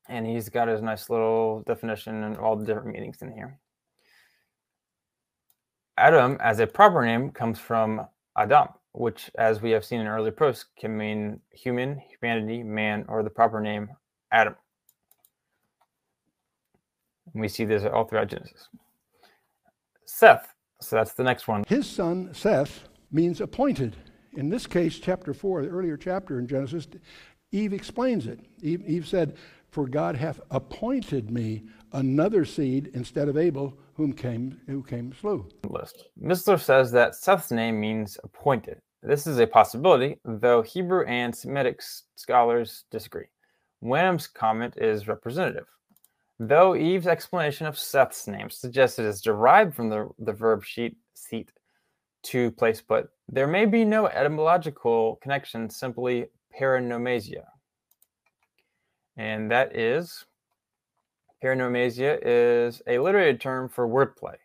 And 0.08 0.26
he's 0.26 0.50
got 0.50 0.68
his 0.68 0.82
nice 0.82 1.10
little 1.10 1.64
definition 1.68 2.24
and 2.24 2.38
all 2.38 2.56
the 2.56 2.66
different 2.66 2.90
meanings 2.90 3.22
in 3.22 3.32
here. 3.32 3.60
Adam, 5.98 6.38
as 6.42 6.60
a 6.60 6.68
proper 6.68 7.06
name, 7.06 7.30
comes 7.30 7.60
from 7.60 8.08
Adam, 8.38 8.70
which, 8.94 9.30
as 9.38 9.62
we 9.62 9.70
have 9.72 9.86
seen 9.86 10.00
in 10.00 10.08
earlier 10.08 10.32
posts, 10.32 10.66
can 10.80 10.98
mean 10.98 11.40
human, 11.52 12.02
humanity, 12.10 12.64
man, 12.64 13.06
or 13.08 13.22
the 13.22 13.30
proper 13.30 13.60
name 13.60 13.90
Adam. 14.32 14.56
And 17.34 17.42
we 17.42 17.48
see 17.48 17.66
this 17.66 17.84
all 17.84 18.06
throughout 18.06 18.28
Genesis. 18.28 18.70
Seth, 20.06 20.54
so 20.82 20.96
that's 20.96 21.14
the 21.14 21.24
next 21.24 21.48
one. 21.48 21.64
His 21.68 21.88
son, 21.88 22.34
Seth, 22.34 22.88
means 23.12 23.42
appointed. 23.42 23.96
In 24.36 24.50
this 24.50 24.68
case, 24.68 25.00
chapter 25.00 25.34
4, 25.34 25.64
the 25.64 25.70
earlier 25.70 25.98
chapter 25.98 26.40
in 26.40 26.48
Genesis, 26.48 26.88
Eve 27.52 27.74
explains 27.74 28.28
it. 28.28 28.40
Eve, 28.62 28.84
Eve 28.86 29.08
said, 29.08 29.38
For 29.70 29.88
God 29.88 30.16
hath 30.16 30.40
appointed 30.52 31.32
me 31.32 31.64
another 31.94 32.46
seed 32.46 32.92
instead 32.94 33.28
of 33.28 33.38
Abel, 33.38 33.78
whom 33.94 34.14
Cain 34.14 34.60
who 34.68 34.84
Cain 34.84 35.14
slew. 35.20 35.48
List. 35.68 36.10
Missler 36.22 36.60
says 36.60 36.92
that 36.92 37.16
Seth's 37.16 37.52
name 37.52 37.80
means 37.80 38.18
appointed. 38.24 38.80
This 39.02 39.28
is 39.28 39.40
a 39.40 39.48
possibility, 39.48 40.18
though 40.26 40.62
Hebrew 40.62 41.06
and 41.06 41.36
Semitic 41.36 41.82
scholars 42.16 42.84
disagree. 42.92 43.26
Wenham's 43.82 44.28
comment 44.28 44.78
is 44.78 45.08
representative. 45.08 45.68
Though 46.40 46.76
Eve's 46.76 47.08
explanation 47.08 47.68
of 47.68 47.78
Seth's 47.78 48.28
name 48.28 48.50
suggests 48.50 48.98
it 48.98 49.06
is 49.06 49.22
derived 49.22 49.76
from 49.76 49.90
the, 49.90 50.10
the 50.20 50.34
verb 50.34 50.64
sheet 50.64 50.96
seat 51.14 51.52
to 52.24 52.52
place 52.52 52.82
put, 52.82 53.10
there 53.28 53.48
may 53.48 53.66
be 53.66 53.84
no 53.86 54.08
etymological 54.08 55.18
connection, 55.22 55.70
simply 55.70 56.28
paronomasia. 56.58 57.46
And 59.18 59.52
that 59.52 59.76
is, 59.76 60.26
paronomasia 61.44 62.20
is 62.24 62.82
a 62.88 63.00
literary 63.00 63.38
term 63.38 63.68
for 63.68 63.88
wordplay. 63.88 64.36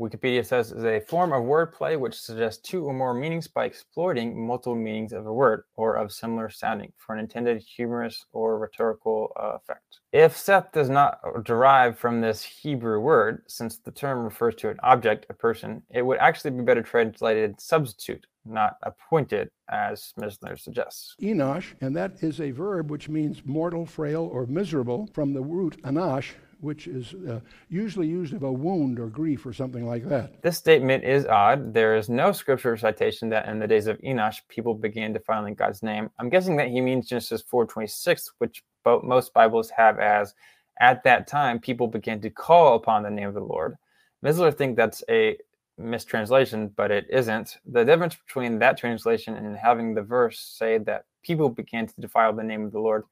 Wikipedia 0.00 0.44
says 0.44 0.72
is 0.72 0.84
a 0.84 1.00
form 1.00 1.32
of 1.32 1.44
wordplay 1.44 1.98
which 1.98 2.20
suggests 2.20 2.68
two 2.68 2.84
or 2.84 2.92
more 2.92 3.14
meanings 3.14 3.46
by 3.46 3.64
exploiting 3.64 4.46
multiple 4.46 4.74
meanings 4.74 5.12
of 5.12 5.26
a 5.26 5.32
word 5.32 5.62
or 5.76 5.94
of 5.94 6.10
similar 6.10 6.50
sounding 6.50 6.92
for 6.96 7.14
an 7.14 7.20
intended 7.20 7.62
humorous 7.62 8.26
or 8.32 8.58
rhetorical 8.58 9.30
uh, 9.36 9.52
effect. 9.56 10.00
If 10.12 10.36
Seth 10.36 10.72
does 10.72 10.90
not 10.90 11.20
derive 11.44 11.96
from 11.96 12.20
this 12.20 12.42
Hebrew 12.42 12.98
word, 12.98 13.42
since 13.46 13.78
the 13.78 13.92
term 13.92 14.24
refers 14.24 14.56
to 14.56 14.70
an 14.70 14.78
object, 14.82 15.26
a 15.30 15.34
person, 15.34 15.82
it 15.90 16.02
would 16.02 16.18
actually 16.18 16.52
be 16.52 16.62
better 16.62 16.82
translated 16.82 17.60
substitute, 17.60 18.26
not 18.44 18.76
appointed, 18.82 19.48
as 19.70 20.12
Missler 20.18 20.58
suggests. 20.58 21.14
Enosh, 21.22 21.74
and 21.80 21.96
that 21.96 22.12
is 22.20 22.40
a 22.40 22.50
verb 22.50 22.90
which 22.90 23.08
means 23.08 23.42
mortal, 23.44 23.86
frail, 23.86 24.28
or 24.32 24.46
miserable 24.46 25.08
from 25.14 25.32
the 25.32 25.42
root 25.42 25.80
anash, 25.82 26.32
which 26.64 26.86
is 26.86 27.14
uh, 27.28 27.40
usually 27.68 28.06
used 28.08 28.32
of 28.32 28.42
a 28.42 28.50
wound 28.50 28.98
or 28.98 29.06
grief 29.06 29.44
or 29.44 29.52
something 29.52 29.86
like 29.86 30.08
that. 30.08 30.42
This 30.42 30.56
statement 30.56 31.04
is 31.04 31.26
odd. 31.26 31.74
There 31.74 31.94
is 31.94 32.08
no 32.08 32.32
scripture 32.32 32.76
citation 32.76 33.28
that 33.28 33.46
in 33.48 33.58
the 33.58 33.68
days 33.68 33.86
of 33.86 33.98
Enosh 33.98 34.40
people 34.48 34.74
began 34.74 35.12
defiling 35.12 35.54
God's 35.54 35.82
name. 35.82 36.10
I'm 36.18 36.30
guessing 36.30 36.56
that 36.56 36.68
he 36.68 36.80
means 36.80 37.08
Genesis 37.08 37.42
4:26, 37.42 38.32
which 38.38 38.64
most 39.02 39.34
Bibles 39.34 39.70
have 39.70 39.98
as 39.98 40.34
at 40.80 41.04
that 41.04 41.26
time 41.26 41.58
people 41.60 41.86
began 41.86 42.20
to 42.22 42.30
call 42.30 42.76
upon 42.76 43.02
the 43.02 43.10
name 43.10 43.28
of 43.28 43.34
the 43.34 43.40
Lord. 43.40 43.76
Missler 44.24 44.56
think 44.56 44.76
that's 44.76 45.04
a 45.10 45.36
mistranslation, 45.78 46.68
but 46.68 46.90
it 46.90 47.06
isn't. 47.10 47.58
The 47.66 47.84
difference 47.84 48.16
between 48.16 48.58
that 48.60 48.78
translation 48.78 49.34
and 49.34 49.56
having 49.56 49.94
the 49.94 50.02
verse 50.02 50.40
say 50.40 50.78
that 50.78 51.04
people 51.22 51.48
began 51.48 51.86
to 51.86 52.00
defile 52.00 52.32
the 52.32 52.42
name 52.42 52.64
of 52.64 52.72
the 52.72 52.78
Lord 52.78 53.04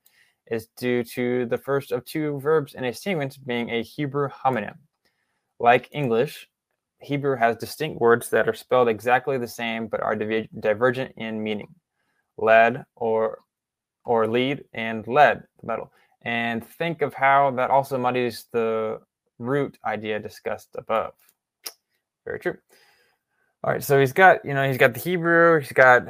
is 0.47 0.69
due 0.77 1.05
to 1.05 1.47
the 1.47 1.59
first 1.59 1.93
of 1.93 2.05
two 2.05 2.41
verbs 2.41 2.75
in 2.75 2.85
a 2.85 2.93
sequence 2.93 3.37
being 3.37 3.71
a 3.71 3.83
Hebrew 3.83 4.29
homonym. 4.29 4.77
Like 5.59 5.89
English, 5.93 6.49
Hebrew 7.01 7.37
has 7.37 7.57
distinct 7.57 8.01
words 8.01 8.31
that 8.31 8.49
are 8.49 8.55
spelled 8.55 8.89
exactly 8.89 9.39
the 9.39 9.49
same 9.49 9.87
but 9.87 10.03
are 10.03 10.17
divergent 10.17 11.13
in 11.17 11.43
meaning. 11.43 11.75
Lead 12.39 12.85
or 12.97 13.39
or 14.05 14.27
lead 14.27 14.65
and 14.73 15.07
lead, 15.07 15.45
the 15.61 15.67
metal. 15.67 15.93
And 16.23 16.67
think 16.67 17.03
of 17.03 17.15
how 17.15 17.53
that 17.53 17.71
also 17.71 17.99
muddies 17.99 18.47
the 18.53 19.01
root 19.39 19.79
idea 19.85 20.19
discussed 20.19 20.71
above. 20.77 21.15
Very 22.25 22.39
true. 22.39 22.57
All 23.65 23.73
right, 23.73 23.83
so 23.83 23.99
he's 24.01 24.13
got, 24.13 24.45
you 24.45 24.55
know, 24.55 24.67
he's 24.67 24.77
got 24.77 24.95
the 24.95 25.01
Hebrew, 25.01 25.61
he's 25.61 25.73
got 25.73 26.05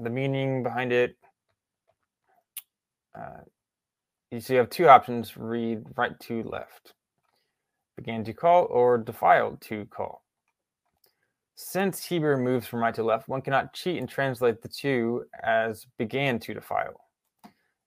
the 0.00 0.10
meaning 0.10 0.62
behind 0.62 0.92
it. 0.92 1.16
Uh, 3.14 3.42
you 4.30 4.40
see, 4.40 4.54
you 4.54 4.58
have 4.58 4.70
two 4.70 4.88
options 4.88 5.36
read 5.36 5.82
right 5.96 6.18
to 6.20 6.42
left. 6.44 6.94
Began 7.96 8.24
to 8.24 8.32
call 8.32 8.66
or 8.70 8.98
defiled 8.98 9.60
to 9.62 9.86
call. 9.86 10.24
Since 11.56 12.04
Hebrew 12.04 12.36
moves 12.38 12.66
from 12.66 12.80
right 12.80 12.94
to 12.94 13.02
left, 13.02 13.28
one 13.28 13.42
cannot 13.42 13.74
cheat 13.74 13.98
and 13.98 14.08
translate 14.08 14.62
the 14.62 14.68
two 14.68 15.24
as 15.42 15.86
began 15.98 16.38
to 16.40 16.54
defile. 16.54 17.08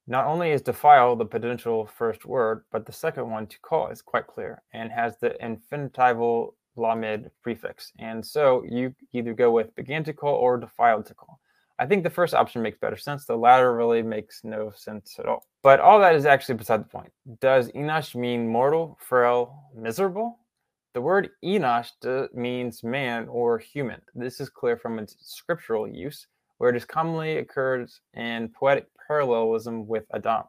Not 0.06 0.26
only 0.26 0.52
is 0.52 0.62
defile 0.62 1.16
the 1.16 1.26
potential 1.26 1.88
first 1.98 2.26
word, 2.26 2.66
but 2.72 2.86
the 2.86 2.92
second 2.92 3.30
one 3.30 3.48
to 3.48 3.60
call 3.62 3.88
is 3.88 4.02
quite 4.02 4.28
clear 4.28 4.62
and 4.74 4.92
has 4.92 5.18
the 5.18 5.36
infinitival 5.42 6.54
lamed 6.76 7.32
prefix. 7.42 7.92
And 8.00 8.26
so 8.26 8.64
you 8.68 8.94
either 9.14 9.34
go 9.34 9.50
with 9.50 9.74
began 9.76 10.04
to 10.04 10.14
call 10.14 10.36
or 10.36 10.58
defiled 10.58 11.06
to 11.08 11.14
call. 11.14 11.40
I 11.80 11.86
think 11.86 12.04
the 12.04 12.10
first 12.10 12.34
option 12.34 12.62
makes 12.62 12.78
better 12.78 12.98
sense. 12.98 13.26
The 13.26 13.36
latter 13.36 13.76
really 13.76 14.04
makes 14.04 14.44
no 14.44 14.72
sense 14.76 15.18
at 15.20 15.26
all. 15.26 15.48
But 15.64 15.80
all 15.80 16.00
that 16.00 16.16
is 16.16 16.26
actually 16.26 16.56
beside 16.56 16.82
the 16.82 16.90
point. 16.90 17.12
Does 17.42 17.72
Enosh 17.72 18.16
mean 18.16 18.48
mortal, 18.48 18.98
frail, 19.02 19.72
miserable? 19.76 20.40
The 20.94 21.02
word 21.02 21.32
Enosh 21.44 22.34
means 22.36 22.84
man 22.84 23.28
or 23.28 23.58
human. 23.58 24.02
This 24.14 24.40
is 24.40 24.50
clear 24.50 24.78
from 24.78 25.00
its 25.00 25.16
scriptural 25.20 25.88
use, 25.88 26.28
where 26.60 26.70
it 26.70 26.76
is 26.76 26.86
commonly 26.86 27.38
occurs 27.38 28.02
in 28.14 28.50
poetic 28.50 28.88
parallelism 29.08 29.88
with 29.88 30.06
Adam. 30.14 30.44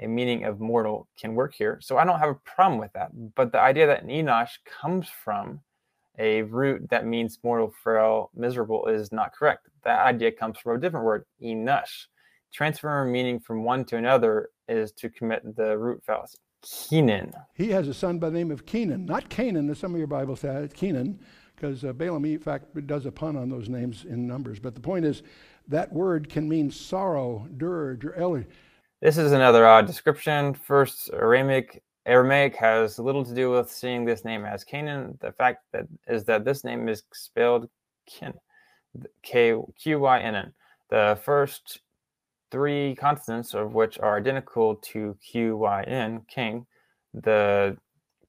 A 0.00 0.06
meaning 0.06 0.44
of 0.44 0.60
mortal 0.60 1.08
can 1.18 1.34
work 1.34 1.54
here. 1.54 1.78
So 1.80 1.96
I 1.96 2.04
don't 2.04 2.18
have 2.18 2.28
a 2.28 2.34
problem 2.34 2.78
with 2.78 2.92
that. 2.92 3.08
But 3.34 3.50
the 3.50 3.60
idea 3.60 3.86
that 3.86 4.06
Enosh 4.06 4.58
comes 4.66 5.08
from 5.08 5.60
a 6.18 6.42
root 6.42 6.88
that 6.90 7.06
means 7.06 7.38
mortal, 7.42 7.72
frail, 7.82 8.30
miserable 8.34 8.86
is 8.86 9.10
not 9.10 9.32
correct. 9.32 9.68
That 9.86 10.04
idea 10.04 10.32
comes 10.32 10.58
from 10.58 10.76
a 10.76 10.80
different 10.80 11.06
word, 11.06 11.24
enush. 11.40 12.06
Transferring 12.52 13.12
meaning 13.12 13.38
from 13.38 13.62
one 13.62 13.84
to 13.84 13.96
another 13.96 14.50
is 14.68 14.90
to 14.92 15.08
commit 15.08 15.42
the 15.56 15.78
root 15.78 16.02
fallacy. 16.04 16.38
Kenan. 16.62 17.32
He 17.54 17.70
has 17.70 17.86
a 17.86 17.94
son 17.94 18.18
by 18.18 18.30
the 18.30 18.36
name 18.36 18.50
of 18.50 18.66
Kenan, 18.66 19.06
not 19.06 19.28
Canaan, 19.28 19.70
as 19.70 19.78
some 19.78 19.92
of 19.92 19.98
your 19.98 20.08
Bibles 20.08 20.40
say, 20.40 20.68
Kenan, 20.74 21.20
because 21.54 21.84
uh, 21.84 21.92
Balaam, 21.92 22.24
in 22.24 22.40
fact, 22.40 22.66
does 22.88 23.06
a 23.06 23.12
pun 23.12 23.36
on 23.36 23.48
those 23.48 23.68
names 23.68 24.04
in 24.04 24.26
Numbers. 24.26 24.58
But 24.58 24.74
the 24.74 24.80
point 24.80 25.04
is, 25.04 25.22
that 25.68 25.92
word 25.92 26.28
can 26.28 26.48
mean 26.48 26.68
sorrow, 26.68 27.46
dirge, 27.56 28.04
or 28.04 28.14
el. 28.16 28.42
This 29.00 29.18
is 29.18 29.30
another 29.30 29.68
odd 29.68 29.86
description. 29.86 30.52
First, 30.52 31.10
Aramaic 31.12 31.80
Aramaic 32.06 32.56
has 32.56 32.98
little 32.98 33.24
to 33.24 33.34
do 33.34 33.52
with 33.52 33.70
seeing 33.70 34.04
this 34.04 34.24
name 34.24 34.44
as 34.44 34.64
Canaan. 34.64 35.16
The 35.20 35.30
fact 35.30 35.62
that 35.72 35.86
is 36.08 36.24
that 36.24 36.44
this 36.44 36.64
name 36.64 36.88
is 36.88 37.04
spelled 37.12 37.68
Kin, 38.06 38.32
K 39.22 39.54
Q 39.80 40.00
Y 40.00 40.20
N 40.20 40.34
N. 40.34 40.52
The 40.90 41.18
first 41.22 41.80
three 42.50 42.94
consonants 42.94 43.54
of 43.54 43.74
which 43.74 43.98
are 43.98 44.18
identical 44.18 44.76
to 44.76 45.16
Q 45.20 45.56
Y 45.56 45.82
N, 45.82 46.22
King. 46.28 46.66
The 47.14 47.76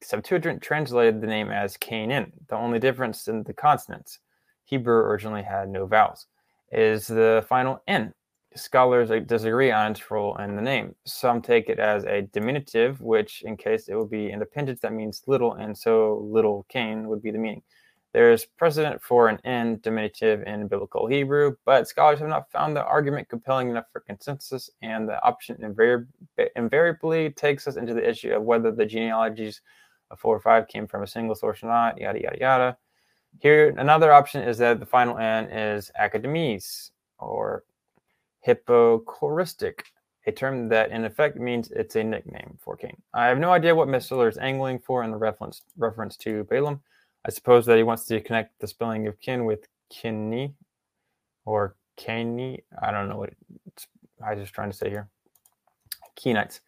Septuagint 0.01 0.61
translated 0.61 1.21
the 1.21 1.27
name 1.27 1.49
as 1.51 1.77
Canaan. 1.77 2.31
The 2.49 2.55
only 2.55 2.79
difference 2.79 3.27
in 3.27 3.43
the 3.43 3.53
consonants, 3.53 4.19
Hebrew 4.65 4.95
originally 4.95 5.43
had 5.43 5.69
no 5.69 5.85
vowels, 5.85 6.27
is 6.71 7.07
the 7.07 7.45
final 7.47 7.81
N 7.87 8.13
scholars 8.55 9.11
disagree 9.27 9.71
on 9.71 9.91
its 9.91 10.09
role 10.09 10.35
in 10.37 10.55
the 10.55 10.61
name. 10.61 10.95
Some 11.05 11.41
take 11.41 11.69
it 11.69 11.79
as 11.79 12.05
a 12.05 12.23
diminutive, 12.33 13.01
which 13.01 13.43
in 13.43 13.55
case 13.57 13.87
it 13.87 13.95
would 13.95 14.09
be 14.09 14.31
independent, 14.31 14.81
that 14.81 14.93
means 14.93 15.23
little, 15.27 15.53
and 15.53 15.77
so 15.77 16.27
little 16.31 16.65
Cain 16.69 17.07
would 17.07 17.21
be 17.21 17.31
the 17.31 17.37
meaning. 17.37 17.61
There's 18.13 18.45
precedent 18.45 19.01
for 19.01 19.27
an 19.27 19.39
N 19.43 19.79
diminutive 19.83 20.41
in 20.43 20.67
biblical 20.67 21.07
Hebrew, 21.07 21.55
but 21.65 21.87
scholars 21.87 22.19
have 22.19 22.29
not 22.29 22.49
found 22.51 22.75
the 22.75 22.83
argument 22.85 23.29
compelling 23.29 23.69
enough 23.69 23.85
for 23.91 23.99
consensus, 23.99 24.69
and 24.81 25.07
the 25.07 25.21
option 25.23 25.57
invariably, 25.61 26.49
invariably 26.55 27.29
takes 27.31 27.67
us 27.67 27.75
into 27.75 27.93
the 27.93 28.09
issue 28.09 28.33
of 28.33 28.43
whether 28.43 28.71
the 28.71 28.85
genealogies 28.85 29.61
of 30.09 30.19
four 30.19 30.35
or 30.35 30.39
five 30.39 30.67
came 30.67 30.87
from 30.87 31.03
a 31.03 31.07
single 31.07 31.35
source 31.35 31.61
or 31.63 31.67
not, 31.67 31.99
yada, 31.99 32.21
yada, 32.21 32.37
yada. 32.39 32.77
Here, 33.39 33.75
another 33.77 34.11
option 34.13 34.41
is 34.41 34.57
that 34.59 34.79
the 34.79 34.85
final 34.85 35.17
N 35.17 35.45
is 35.51 35.91
academies, 35.99 36.91
or 37.19 37.63
hypocoristic, 38.41 39.83
a 40.25 40.31
term 40.31 40.69
that 40.69 40.91
in 40.91 41.05
effect 41.05 41.37
means 41.37 41.71
it's 41.71 41.95
a 41.95 42.03
nickname 42.03 42.57
for 42.59 42.75
Cain. 42.77 42.97
I 43.13 43.27
have 43.27 43.37
no 43.37 43.51
idea 43.51 43.75
what 43.75 43.93
is 43.93 44.37
angling 44.37 44.79
for 44.79 45.03
in 45.03 45.11
the 45.11 45.17
reference 45.17 45.61
reference 45.77 46.17
to 46.17 46.45
Balaam. 46.45 46.81
I 47.27 47.31
suppose 47.31 47.65
that 47.65 47.77
he 47.77 47.83
wants 47.83 48.05
to 48.05 48.21
connect 48.21 48.59
the 48.59 48.67
spelling 48.67 49.05
of 49.05 49.19
kin 49.19 49.43
with 49.43 49.67
kinni 49.91 50.53
or 51.45 51.75
Kani. 51.99 52.61
I 52.81 52.91
don't 52.91 53.09
know 53.09 53.17
what 53.17 53.33
I 54.25 54.33
was 54.33 54.43
just 54.43 54.53
trying 54.53 54.71
to 54.71 54.77
say 54.77 54.89
here. 54.89 55.09
Kenites. 56.17 56.61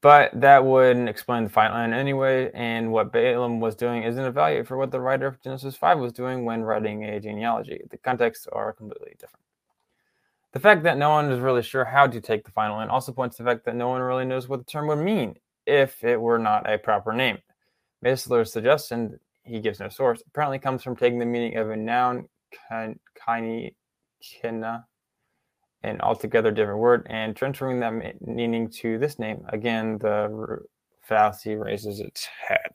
But 0.00 0.38
that 0.38 0.64
wouldn't 0.64 1.08
explain 1.08 1.44
the 1.44 1.50
fight 1.50 1.70
line 1.70 1.94
anyway, 1.94 2.50
and 2.52 2.92
what 2.92 3.10
Balaam 3.10 3.60
was 3.60 3.74
doing 3.74 4.02
isn't 4.02 4.22
a 4.22 4.30
value 4.30 4.62
for 4.62 4.76
what 4.76 4.90
the 4.90 5.00
writer 5.00 5.26
of 5.26 5.40
Genesis 5.40 5.76
5 5.76 5.98
was 5.98 6.12
doing 6.12 6.44
when 6.44 6.62
writing 6.62 7.04
a 7.04 7.20
genealogy. 7.20 7.80
The 7.90 7.96
contexts 7.96 8.46
are 8.52 8.74
completely 8.74 9.16
different. 9.18 9.44
The 10.52 10.60
fact 10.60 10.82
that 10.82 10.98
no 10.98 11.08
one 11.08 11.32
is 11.32 11.40
really 11.40 11.62
sure 11.62 11.86
how 11.86 12.06
to 12.06 12.20
take 12.20 12.44
the 12.44 12.50
final 12.50 12.80
N 12.80 12.90
also 12.90 13.12
points 13.12 13.36
to 13.36 13.42
the 13.42 13.50
fact 13.50 13.64
that 13.64 13.76
no 13.76 13.88
one 13.88 14.02
really 14.02 14.26
knows 14.26 14.46
what 14.46 14.58
the 14.58 14.70
term 14.70 14.88
would 14.88 14.98
mean 14.98 15.36
if 15.66 16.04
it 16.04 16.20
were 16.20 16.38
not 16.38 16.70
a 16.70 16.76
proper 16.76 17.14
name. 17.14 17.38
Missler's 18.04 18.52
suggestion, 18.52 19.18
he 19.44 19.60
gives 19.60 19.80
no 19.80 19.88
source, 19.88 20.22
apparently 20.26 20.58
comes 20.58 20.82
from 20.82 20.96
taking 20.96 21.18
the 21.18 21.26
meaning 21.26 21.56
of 21.56 21.70
a 21.70 21.76
noun, 21.76 22.28
kini, 22.68 23.74
kina, 24.20 24.86
an 25.82 26.00
altogether 26.00 26.50
different 26.50 26.80
word, 26.80 27.06
and 27.10 27.36
transferring 27.36 27.80
that 27.80 28.20
meaning 28.26 28.68
to 28.68 28.98
this 28.98 29.18
name. 29.18 29.44
Again, 29.50 29.98
the 29.98 30.58
fallacy 31.02 31.56
raises 31.56 32.00
its 32.00 32.26
head. 32.48 32.72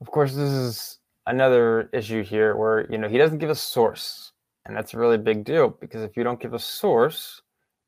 Of 0.00 0.10
course, 0.10 0.34
this 0.34 0.50
is 0.50 0.98
another 1.26 1.88
issue 1.92 2.24
here 2.24 2.56
where 2.56 2.90
you 2.90 2.98
know 2.98 3.08
he 3.08 3.18
doesn't 3.18 3.38
give 3.38 3.50
a 3.50 3.54
source 3.54 4.32
and 4.64 4.76
that's 4.76 4.94
a 4.94 4.98
really 4.98 5.18
big 5.18 5.44
deal 5.44 5.68
because 5.68 6.02
if 6.02 6.16
you 6.16 6.24
don't 6.24 6.40
give 6.40 6.54
a 6.54 6.58
source, 6.58 7.42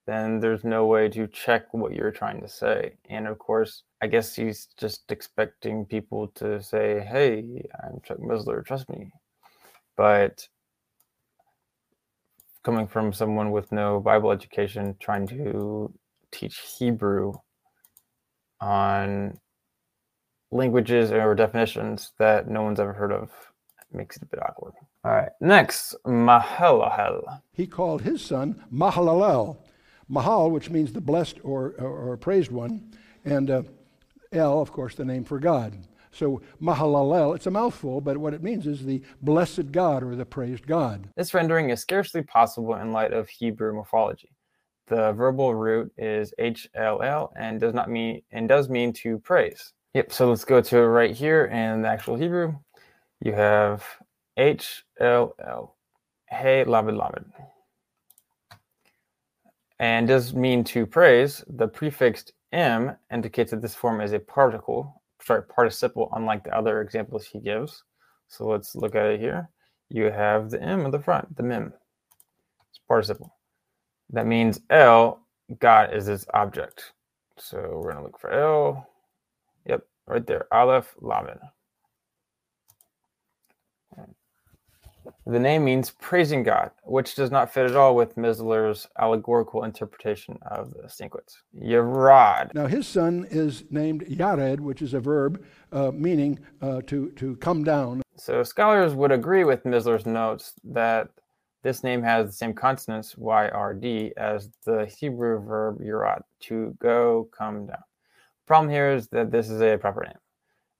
then 0.06 0.40
there's 0.40 0.64
no 0.64 0.86
way 0.86 1.08
to 1.08 1.26
check 1.26 1.72
what 1.72 1.94
you're 1.94 2.10
trying 2.10 2.40
to 2.40 2.48
say. 2.48 2.94
And 3.08 3.26
of 3.26 3.38
course, 3.38 3.84
I 4.02 4.06
guess 4.06 4.34
he's 4.34 4.68
just 4.76 5.10
expecting 5.10 5.86
people 5.86 6.28
to 6.36 6.62
say, 6.62 7.00
hey, 7.00 7.66
I'm 7.82 8.00
Chuck 8.04 8.18
Missler, 8.18 8.64
trust 8.64 8.88
me. 8.90 9.10
But 9.96 10.46
coming 12.64 12.86
from 12.86 13.12
someone 13.12 13.50
with 13.50 13.72
no 13.72 14.00
Bible 14.00 14.30
education, 14.30 14.96
trying 15.00 15.26
to 15.28 15.92
teach 16.30 16.60
Hebrew 16.78 17.32
on 18.60 19.38
languages 20.50 21.12
or 21.12 21.34
definitions 21.34 22.12
that 22.18 22.48
no 22.48 22.62
one's 22.62 22.80
ever 22.80 22.92
heard 22.92 23.12
of 23.12 23.30
makes 23.92 24.16
it 24.16 24.22
a 24.22 24.26
bit 24.26 24.42
awkward. 24.42 24.74
All 25.04 25.12
right. 25.12 25.30
Next, 25.40 25.94
Mahalalel. 26.06 27.40
He 27.52 27.66
called 27.66 28.02
his 28.02 28.22
son 28.22 28.64
Mahalalel. 28.72 29.56
Mahal, 30.08 30.50
which 30.50 30.70
means 30.70 30.92
the 30.92 31.00
blessed 31.00 31.38
or, 31.42 31.74
or, 31.78 32.12
or 32.12 32.16
praised 32.16 32.50
one, 32.52 32.92
and 33.24 33.50
uh, 33.50 33.62
El, 34.32 34.60
of 34.60 34.72
course, 34.72 34.94
the 34.94 35.04
name 35.04 35.24
for 35.24 35.38
God. 35.38 35.76
So 36.12 36.42
Mahalalel, 36.62 37.34
it's 37.34 37.46
a 37.46 37.50
mouthful, 37.50 38.00
but 38.00 38.16
what 38.18 38.34
it 38.34 38.42
means 38.42 38.66
is 38.66 38.84
the 38.84 39.02
blessed 39.20 39.72
God 39.72 40.02
or 40.02 40.14
the 40.14 40.24
praised 40.24 40.66
God. 40.66 41.08
This 41.16 41.34
rendering 41.34 41.70
is 41.70 41.80
scarcely 41.80 42.22
possible 42.22 42.76
in 42.76 42.92
light 42.92 43.12
of 43.12 43.28
Hebrew 43.28 43.72
morphology. 43.74 44.30
The 44.86 45.12
verbal 45.12 45.54
root 45.54 45.92
is 45.96 46.32
HLL 46.38 47.30
and 47.36 47.58
does 47.58 47.74
not 47.74 47.90
mean 47.90 48.22
and 48.30 48.48
does 48.48 48.68
mean 48.68 48.92
to 48.94 49.18
praise. 49.18 49.72
Yep. 49.94 50.12
So 50.12 50.28
let's 50.28 50.44
go 50.44 50.60
to 50.60 50.82
right 50.86 51.14
here 51.14 51.46
in 51.46 51.82
the 51.82 51.88
actual 51.88 52.16
Hebrew. 52.16 52.54
You 53.20 53.32
have 53.32 53.84
H 54.36 54.84
L 55.00 55.34
L. 55.44 55.76
Hey, 56.28 56.64
lamed 56.64 56.96
lamed. 56.96 57.32
And 59.84 60.08
does 60.08 60.32
mean 60.32 60.64
to 60.64 60.86
praise. 60.86 61.44
The 61.46 61.68
prefix 61.68 62.24
m 62.52 62.96
indicates 63.12 63.50
that 63.50 63.60
this 63.60 63.74
form 63.74 64.00
is 64.00 64.14
a 64.14 64.18
particle, 64.18 65.02
sorry, 65.20 65.42
participle, 65.42 66.08
unlike 66.14 66.42
the 66.42 66.56
other 66.56 66.80
examples 66.80 67.26
he 67.26 67.38
gives. 67.38 67.84
So 68.28 68.46
let's 68.46 68.74
look 68.74 68.94
at 68.94 69.04
it 69.04 69.20
here. 69.20 69.50
You 69.90 70.04
have 70.04 70.48
the 70.48 70.62
m 70.62 70.86
at 70.86 70.92
the 70.92 71.00
front, 71.00 71.36
the 71.36 71.42
mem. 71.42 71.74
It's 72.70 72.80
participle. 72.88 73.36
That 74.08 74.26
means 74.26 74.58
L, 74.70 75.20
God 75.58 75.92
is 75.92 76.08
its 76.08 76.24
object. 76.32 76.94
So 77.36 77.58
we're 77.58 77.92
going 77.92 77.96
to 77.96 78.04
look 78.04 78.18
for 78.18 78.30
L. 78.30 78.88
Yep, 79.66 79.82
right 80.06 80.26
there. 80.26 80.46
Aleph, 80.50 80.94
Lamed. 81.02 81.40
The 85.26 85.38
name 85.38 85.64
means 85.64 85.90
praising 85.90 86.42
God, 86.42 86.70
which 86.82 87.14
does 87.14 87.30
not 87.30 87.52
fit 87.52 87.70
at 87.70 87.76
all 87.76 87.94
with 87.96 88.16
Missler's 88.16 88.86
allegorical 88.98 89.64
interpretation 89.64 90.38
of 90.42 90.72
the 90.74 90.88
sequence. 90.88 91.38
Yerad. 91.56 92.54
Now, 92.54 92.66
his 92.66 92.86
son 92.86 93.26
is 93.30 93.64
named 93.70 94.06
Yared, 94.06 94.60
which 94.60 94.82
is 94.82 94.94
a 94.94 95.00
verb 95.00 95.44
uh, 95.72 95.90
meaning 95.92 96.38
uh, 96.60 96.82
to, 96.86 97.10
to 97.12 97.36
come 97.36 97.64
down. 97.64 98.02
So, 98.16 98.42
scholars 98.42 98.94
would 98.94 99.12
agree 99.12 99.44
with 99.44 99.64
Missler's 99.64 100.06
notes 100.06 100.54
that 100.64 101.08
this 101.62 101.82
name 101.82 102.02
has 102.02 102.26
the 102.26 102.32
same 102.32 102.52
consonants, 102.52 103.14
YRD, 103.14 104.12
as 104.16 104.50
the 104.66 104.84
Hebrew 104.84 105.42
verb 105.42 105.80
Yerad, 105.80 106.20
to 106.40 106.76
go, 106.78 107.28
come 107.36 107.66
down. 107.66 107.82
Problem 108.46 108.70
here 108.70 108.92
is 108.92 109.08
that 109.08 109.30
this 109.30 109.48
is 109.48 109.62
a 109.62 109.78
proper 109.78 110.04
name 110.04 110.18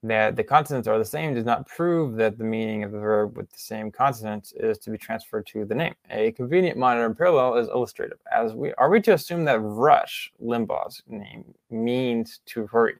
that 0.04 0.36
the 0.36 0.44
consonants 0.44 0.86
are 0.86 0.98
the 0.98 1.04
same 1.04 1.34
does 1.34 1.46
not 1.46 1.66
prove 1.66 2.14
that 2.16 2.36
the 2.36 2.44
meaning 2.44 2.84
of 2.84 2.92
the 2.92 2.98
verb 2.98 3.38
with 3.38 3.50
the 3.50 3.58
same 3.58 3.90
consonants 3.90 4.52
is 4.52 4.76
to 4.78 4.90
be 4.90 4.98
transferred 4.98 5.46
to 5.46 5.64
the 5.64 5.74
name. 5.74 5.94
A 6.10 6.32
convenient 6.32 6.76
modern 6.76 7.14
parallel 7.14 7.56
is 7.56 7.68
illustrative. 7.68 8.18
As 8.30 8.52
we 8.52 8.74
are 8.74 8.90
we 8.90 9.00
to 9.00 9.14
assume 9.14 9.46
that 9.46 9.60
Rush, 9.60 10.30
Limbaugh's 10.42 11.02
name, 11.08 11.54
means 11.70 12.40
to 12.46 12.66
hurry, 12.66 12.96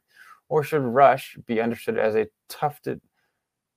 or 0.49 0.65
should 0.65 0.83
Rush 0.83 1.37
be 1.47 1.61
understood 1.61 1.99
as 1.99 2.15
a 2.15 2.27
tufted, 2.49 3.03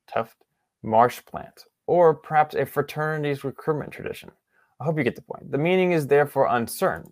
tuft 0.09 0.37
marsh 0.81 1.19
plant, 1.25 1.65
or 1.85 2.13
perhaps 2.13 2.55
a 2.55 2.65
fraternity's 2.65 3.43
recruitment 3.43 3.91
tradition? 3.91 4.31
I 4.79 4.85
hope 4.85 4.97
you 4.97 5.03
get 5.03 5.17
the 5.17 5.21
point. 5.21 5.51
The 5.51 5.57
meaning 5.57 5.91
is 5.91 6.07
therefore 6.07 6.47
uncertain. 6.49 7.11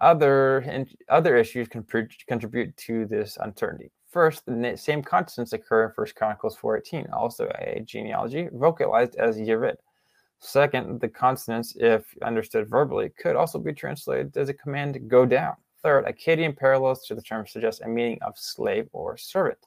Other 0.00 0.58
and 0.58 0.88
other 1.08 1.36
issues 1.36 1.68
can 1.68 1.84
contribute 2.28 2.76
to 2.76 3.06
this 3.06 3.38
uncertainty. 3.40 3.90
First, 4.10 4.46
the 4.46 4.76
same 4.76 5.02
consonants 5.02 5.52
occur 5.52 5.86
in 5.86 5.92
First 5.92 6.14
Chronicles 6.14 6.56
4.18, 6.56 7.12
also 7.12 7.50
a 7.58 7.80
genealogy, 7.80 8.48
vocalized 8.52 9.16
as 9.16 9.36
Yerid. 9.36 9.76
Second, 10.38 11.00
the 11.00 11.08
consonants, 11.08 11.76
if 11.76 12.04
understood 12.22 12.68
verbally, 12.68 13.10
could 13.10 13.36
also 13.36 13.58
be 13.58 13.72
translated 13.72 14.36
as 14.36 14.48
a 14.48 14.54
command 14.54 15.08
go 15.08 15.26
down. 15.26 15.56
Third, 15.82 16.06
Akkadian 16.06 16.56
parallels 16.56 17.06
to 17.06 17.14
the 17.14 17.22
term 17.22 17.46
suggest 17.46 17.82
a 17.82 17.88
meaning 17.88 18.18
of 18.22 18.38
slave 18.38 18.88
or 18.92 19.16
servant, 19.16 19.58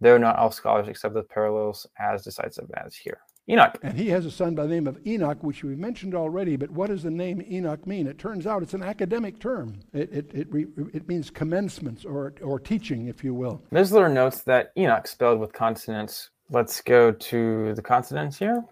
though 0.00 0.18
not 0.18 0.36
all 0.36 0.50
scholars 0.50 0.88
accept 0.88 1.14
the 1.14 1.22
parallels 1.22 1.86
as 1.98 2.22
decisive 2.22 2.70
as 2.74 2.94
here. 2.94 3.20
Enoch. 3.48 3.78
And 3.82 3.98
he 3.98 4.10
has 4.10 4.26
a 4.26 4.30
son 4.30 4.54
by 4.54 4.64
the 4.64 4.74
name 4.74 4.86
of 4.86 4.98
Enoch, 5.06 5.42
which 5.42 5.64
we 5.64 5.74
mentioned 5.74 6.14
already. 6.14 6.56
But 6.56 6.70
what 6.70 6.88
does 6.88 7.02
the 7.02 7.10
name 7.10 7.42
Enoch 7.50 7.86
mean? 7.86 8.06
It 8.06 8.18
turns 8.18 8.46
out 8.46 8.62
it's 8.62 8.74
an 8.74 8.82
academic 8.82 9.40
term. 9.40 9.80
It, 9.92 10.12
it, 10.12 10.30
it, 10.34 10.52
re, 10.52 10.66
it 10.92 11.08
means 11.08 11.30
commencements 11.30 12.04
or, 12.04 12.34
or 12.42 12.60
teaching, 12.60 13.08
if 13.08 13.24
you 13.24 13.34
will. 13.34 13.62
Missler 13.72 14.12
notes 14.12 14.42
that 14.42 14.72
Enoch 14.76 15.06
spelled 15.06 15.40
with 15.40 15.52
consonants. 15.52 16.30
Let's 16.50 16.80
go 16.80 17.12
to 17.12 17.74
the 17.74 17.82
consonants 17.82 18.38
here. 18.38 18.64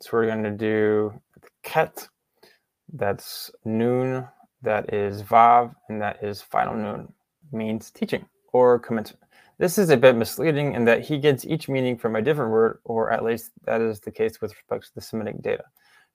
So 0.00 0.10
we're 0.12 0.26
going 0.26 0.44
to 0.44 0.50
do 0.50 1.20
ket, 1.62 2.08
that's 2.92 3.50
noon, 3.64 4.28
that 4.62 4.92
is 4.92 5.22
vav, 5.22 5.72
and 5.88 6.00
that 6.02 6.22
is 6.22 6.42
final 6.42 6.74
noon, 6.74 7.12
means 7.52 7.90
teaching 7.90 8.26
or 8.52 8.78
commencement. 8.78 9.23
This 9.58 9.78
is 9.78 9.90
a 9.90 9.96
bit 9.96 10.16
misleading 10.16 10.74
in 10.74 10.84
that 10.86 11.02
he 11.02 11.18
gets 11.18 11.44
each 11.44 11.68
meaning 11.68 11.96
from 11.96 12.16
a 12.16 12.22
different 12.22 12.50
word, 12.50 12.80
or 12.84 13.12
at 13.12 13.24
least 13.24 13.52
that 13.64 13.80
is 13.80 14.00
the 14.00 14.10
case 14.10 14.40
with 14.40 14.52
respect 14.52 14.86
to 14.86 14.94
the 14.94 15.00
Semitic 15.00 15.40
data. 15.42 15.64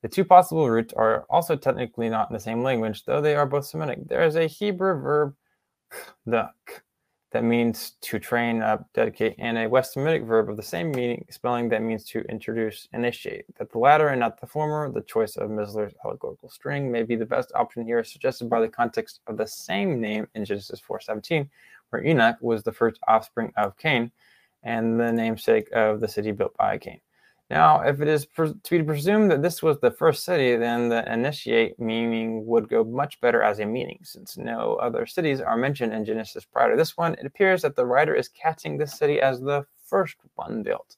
The 0.01 0.09
two 0.09 0.25
possible 0.25 0.69
roots 0.69 0.93
are 0.93 1.25
also 1.29 1.55
technically 1.55 2.09
not 2.09 2.29
in 2.29 2.33
the 2.33 2.39
same 2.39 2.63
language, 2.63 3.05
though 3.05 3.21
they 3.21 3.35
are 3.35 3.45
both 3.45 3.65
Semitic. 3.65 4.07
There 4.07 4.23
is 4.23 4.35
a 4.35 4.47
Hebrew 4.47 4.99
verb, 5.01 5.35
the 6.25 6.49
that 7.31 7.43
means 7.43 7.91
to 8.01 8.17
train 8.17 8.63
up, 8.63 8.87
dedicate, 8.93 9.35
and 9.37 9.57
a 9.57 9.67
West 9.67 9.93
Semitic 9.93 10.23
verb 10.23 10.49
of 10.49 10.57
the 10.57 10.63
same 10.63 10.91
meaning, 10.91 11.23
spelling 11.29 11.69
that 11.69 11.83
means 11.83 12.03
to 12.05 12.21
introduce, 12.21 12.87
initiate. 12.91 13.45
That 13.57 13.71
the 13.71 13.77
latter 13.77 14.07
and 14.07 14.19
not 14.19 14.41
the 14.41 14.47
former, 14.47 14.91
the 14.91 15.01
choice 15.01 15.35
of 15.35 15.49
Missler's 15.51 15.93
allegorical 16.03 16.49
string, 16.49 16.91
may 16.91 17.03
be 17.03 17.15
the 17.15 17.27
best 17.27 17.51
option 17.53 17.85
here, 17.85 18.03
suggested 18.03 18.49
by 18.49 18.61
the 18.61 18.67
context 18.67 19.21
of 19.27 19.37
the 19.37 19.45
same 19.45 20.01
name 20.01 20.27
in 20.33 20.43
Genesis 20.43 20.81
4:17, 20.81 21.47
where 21.89 22.05
Enoch 22.05 22.37
was 22.41 22.63
the 22.63 22.71
first 22.71 22.99
offspring 23.07 23.51
of 23.57 23.77
Cain 23.77 24.11
and 24.63 24.99
the 24.99 25.11
namesake 25.11 25.69
of 25.73 26.01
the 26.01 26.07
city 26.07 26.31
built 26.31 26.55
by 26.57 26.77
Cain. 26.77 26.99
Now, 27.49 27.81
if 27.81 27.99
it 27.99 28.07
is 28.07 28.27
to 28.37 28.53
be 28.69 28.83
presumed 28.83 29.31
that 29.31 29.41
this 29.41 29.63
was 29.63 29.79
the 29.79 29.89
first 29.89 30.23
city, 30.23 30.55
then 30.55 30.87
the 30.87 31.11
initiate 31.11 31.79
meaning 31.79 32.45
would 32.45 32.69
go 32.69 32.83
much 32.83 33.19
better 33.21 33.41
as 33.41 33.59
a 33.59 33.65
meaning. 33.65 33.99
Since 34.03 34.37
no 34.37 34.75
other 34.75 35.07
cities 35.07 35.41
are 35.41 35.57
mentioned 35.57 35.91
in 35.91 36.05
Genesis 36.05 36.45
prior 36.45 36.69
to 36.69 36.77
this 36.77 36.95
one, 36.95 37.15
it 37.15 37.25
appears 37.25 37.63
that 37.63 37.75
the 37.75 37.87
writer 37.87 38.13
is 38.13 38.27
catching 38.27 38.77
this 38.77 38.97
city 38.97 39.19
as 39.19 39.39
the 39.39 39.65
first 39.83 40.17
one 40.35 40.61
built. 40.61 40.97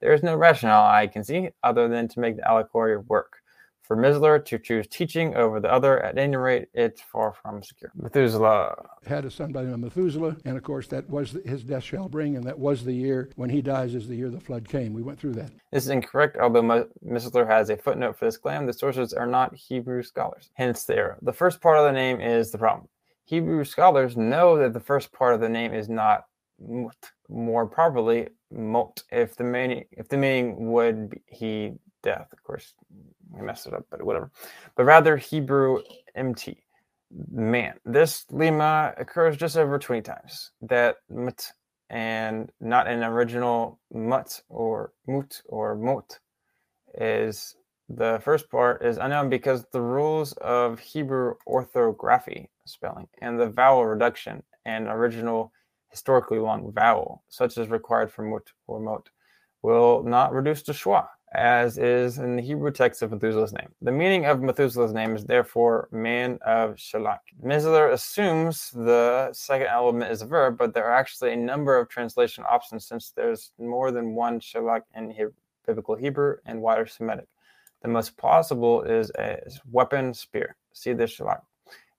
There 0.00 0.12
is 0.12 0.24
no 0.24 0.34
rationale 0.34 0.84
I 0.84 1.06
can 1.06 1.22
see 1.22 1.50
other 1.62 1.86
than 1.86 2.08
to 2.08 2.20
make 2.20 2.36
the 2.36 2.48
allegory 2.48 2.98
work. 2.98 3.38
For 3.84 3.98
Missler 3.98 4.42
to 4.46 4.58
choose 4.58 4.86
teaching 4.86 5.36
over 5.36 5.60
the 5.60 5.70
other, 5.70 6.02
at 6.02 6.16
any 6.16 6.36
rate, 6.36 6.68
it's 6.72 7.02
far 7.02 7.34
from 7.34 7.62
secure. 7.62 7.92
Methuselah 7.94 8.74
had 9.06 9.26
a 9.26 9.30
son 9.30 9.52
by 9.52 9.60
the 9.60 9.66
name 9.66 9.74
of 9.74 9.80
Methuselah, 9.94 10.38
and 10.46 10.56
of 10.56 10.62
course, 10.62 10.86
that 10.86 11.08
was 11.10 11.36
his 11.44 11.62
death 11.64 11.82
shall 11.84 12.08
bring, 12.08 12.34
and 12.34 12.44
that 12.44 12.58
was 12.58 12.82
the 12.82 12.94
year 12.94 13.28
when 13.36 13.50
he 13.50 13.60
dies, 13.60 13.94
is 13.94 14.08
the 14.08 14.16
year 14.16 14.30
the 14.30 14.40
flood 14.40 14.66
came. 14.66 14.94
We 14.94 15.02
went 15.02 15.18
through 15.18 15.34
that. 15.34 15.52
This 15.70 15.84
is 15.84 15.90
incorrect, 15.90 16.38
although 16.38 16.86
Missler 17.06 17.46
has 17.46 17.68
a 17.68 17.76
footnote 17.76 18.16
for 18.18 18.24
this 18.24 18.38
claim. 18.38 18.64
The 18.64 18.72
sources 18.72 19.12
are 19.12 19.26
not 19.26 19.54
Hebrew 19.54 20.02
scholars, 20.02 20.48
hence 20.54 20.84
the 20.84 20.96
error. 20.96 21.18
The 21.20 21.34
first 21.34 21.60
part 21.60 21.76
of 21.76 21.84
the 21.84 21.92
name 21.92 22.22
is 22.22 22.50
the 22.50 22.58
problem. 22.58 22.88
Hebrew 23.26 23.64
scholars 23.64 24.16
know 24.16 24.56
that 24.56 24.72
the 24.72 24.80
first 24.80 25.12
part 25.12 25.34
of 25.34 25.42
the 25.42 25.48
name 25.50 25.74
is 25.74 25.90
not 25.90 26.24
mut, 26.58 27.10
more 27.28 27.66
properly 27.66 28.28
mot. 28.50 29.02
If 29.12 29.36
the 29.36 29.44
meaning, 29.44 29.84
if 29.90 30.08
the 30.08 30.16
meaning 30.16 30.72
would 30.72 31.10
be 31.10 31.22
he 31.26 31.72
death, 32.02 32.28
of 32.32 32.42
course, 32.42 32.74
I 33.38 33.42
messed 33.42 33.66
it 33.66 33.74
up, 33.74 33.86
but 33.90 34.02
whatever. 34.02 34.30
But 34.76 34.84
rather 34.84 35.16
Hebrew 35.16 35.80
MT. 36.14 36.62
Man, 37.30 37.74
this 37.84 38.24
lemma 38.32 38.98
occurs 39.00 39.36
just 39.36 39.56
over 39.56 39.78
20 39.78 40.02
times. 40.02 40.50
That 40.62 40.96
mt 41.08 41.52
and 41.90 42.50
not 42.60 42.88
an 42.88 43.04
original 43.04 43.78
mut 43.92 44.40
or 44.48 44.92
mut 45.06 45.40
or 45.46 45.76
mot 45.76 46.18
is 46.98 47.54
the 47.88 48.20
first 48.24 48.50
part 48.50 48.82
is 48.84 48.96
unknown 48.96 49.28
because 49.28 49.64
the 49.70 49.80
rules 49.80 50.32
of 50.34 50.78
Hebrew 50.80 51.34
orthography 51.46 52.50
spelling 52.64 53.06
and 53.20 53.38
the 53.38 53.48
vowel 53.48 53.84
reduction 53.84 54.42
and 54.64 54.88
original 54.88 55.52
historically 55.90 56.38
long 56.38 56.72
vowel, 56.72 57.22
such 57.28 57.58
as 57.58 57.68
required 57.68 58.10
for 58.10 58.22
mut 58.22 58.50
or 58.66 58.80
mot, 58.80 59.08
will 59.62 60.02
not 60.02 60.32
reduce 60.32 60.62
to 60.62 60.72
schwa 60.72 61.06
as 61.34 61.78
is 61.78 62.18
in 62.18 62.36
the 62.36 62.42
Hebrew 62.42 62.70
text 62.70 63.02
of 63.02 63.10
Methuselah's 63.10 63.52
name. 63.52 63.68
The 63.82 63.92
meaning 63.92 64.26
of 64.26 64.40
Methuselah's 64.40 64.92
name 64.92 65.16
is 65.16 65.24
therefore 65.24 65.88
man 65.90 66.38
of 66.44 66.76
Shalak. 66.76 67.20
Missler 67.44 67.92
assumes 67.92 68.70
the 68.70 69.30
second 69.32 69.66
element 69.66 70.10
is 70.12 70.22
a 70.22 70.26
verb, 70.26 70.56
but 70.56 70.74
there 70.74 70.84
are 70.84 70.94
actually 70.94 71.32
a 71.32 71.36
number 71.36 71.78
of 71.78 71.88
translation 71.88 72.44
options 72.48 72.86
since 72.86 73.10
there's 73.10 73.52
more 73.58 73.90
than 73.90 74.14
one 74.14 74.40
Shalak 74.40 74.82
in 74.94 75.10
He- 75.10 75.24
biblical 75.66 75.96
Hebrew 75.96 76.36
and 76.46 76.60
wider 76.60 76.86
Semitic. 76.86 77.26
The 77.82 77.88
most 77.88 78.16
plausible 78.16 78.82
is 78.82 79.10
a 79.18 79.40
weapon 79.70 80.14
spear. 80.14 80.56
See 80.72 80.92
the 80.92 81.04
Shalak. 81.04 81.42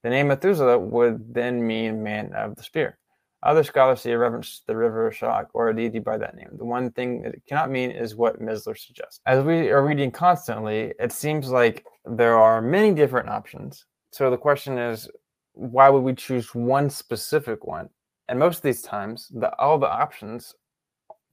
The 0.04 0.10
name 0.10 0.28
Methuselah 0.28 0.80
would 0.80 1.34
then 1.34 1.66
mean 1.66 2.04
man 2.04 2.32
of 2.34 2.56
the 2.56 2.64
spear. 2.64 2.98
Other 3.46 3.64
scholars 3.64 4.02
see 4.02 4.12
a 4.12 4.18
reference 4.18 4.60
to 4.60 4.68
the 4.68 4.76
river 4.76 5.12
Shalak 5.12 5.48
or 5.54 5.70
a 5.70 5.76
deity 5.76 6.00
by 6.00 6.18
that 6.18 6.36
name. 6.36 6.50
The 6.58 6.66
one 6.66 6.90
thing 6.92 7.24
it 7.24 7.44
cannot 7.48 7.70
mean 7.70 7.92
is 7.92 8.16
what 8.16 8.42
Missler 8.42 8.76
suggests. 8.76 9.20
As 9.28 9.46
we 9.46 9.70
are 9.70 9.86
reading 9.86 10.10
constantly, 10.10 10.94
it 11.00 11.12
seems 11.12 11.52
like 11.52 11.86
there 12.06 12.40
are 12.40 12.60
many 12.60 12.92
different 12.92 13.30
options. 13.30 13.86
So 14.10 14.32
the 14.32 14.38
question 14.38 14.80
is, 14.80 15.08
why 15.54 15.90
would 15.90 16.02
we 16.02 16.16
choose 16.16 16.56
one 16.56 16.90
specific 16.90 17.68
one? 17.68 17.88
And 18.30 18.40
most 18.40 18.58
of 18.58 18.64
these 18.64 18.82
times, 18.82 19.32
the, 19.32 19.56
all 19.60 19.78
the 19.78 19.92
options 19.92 20.56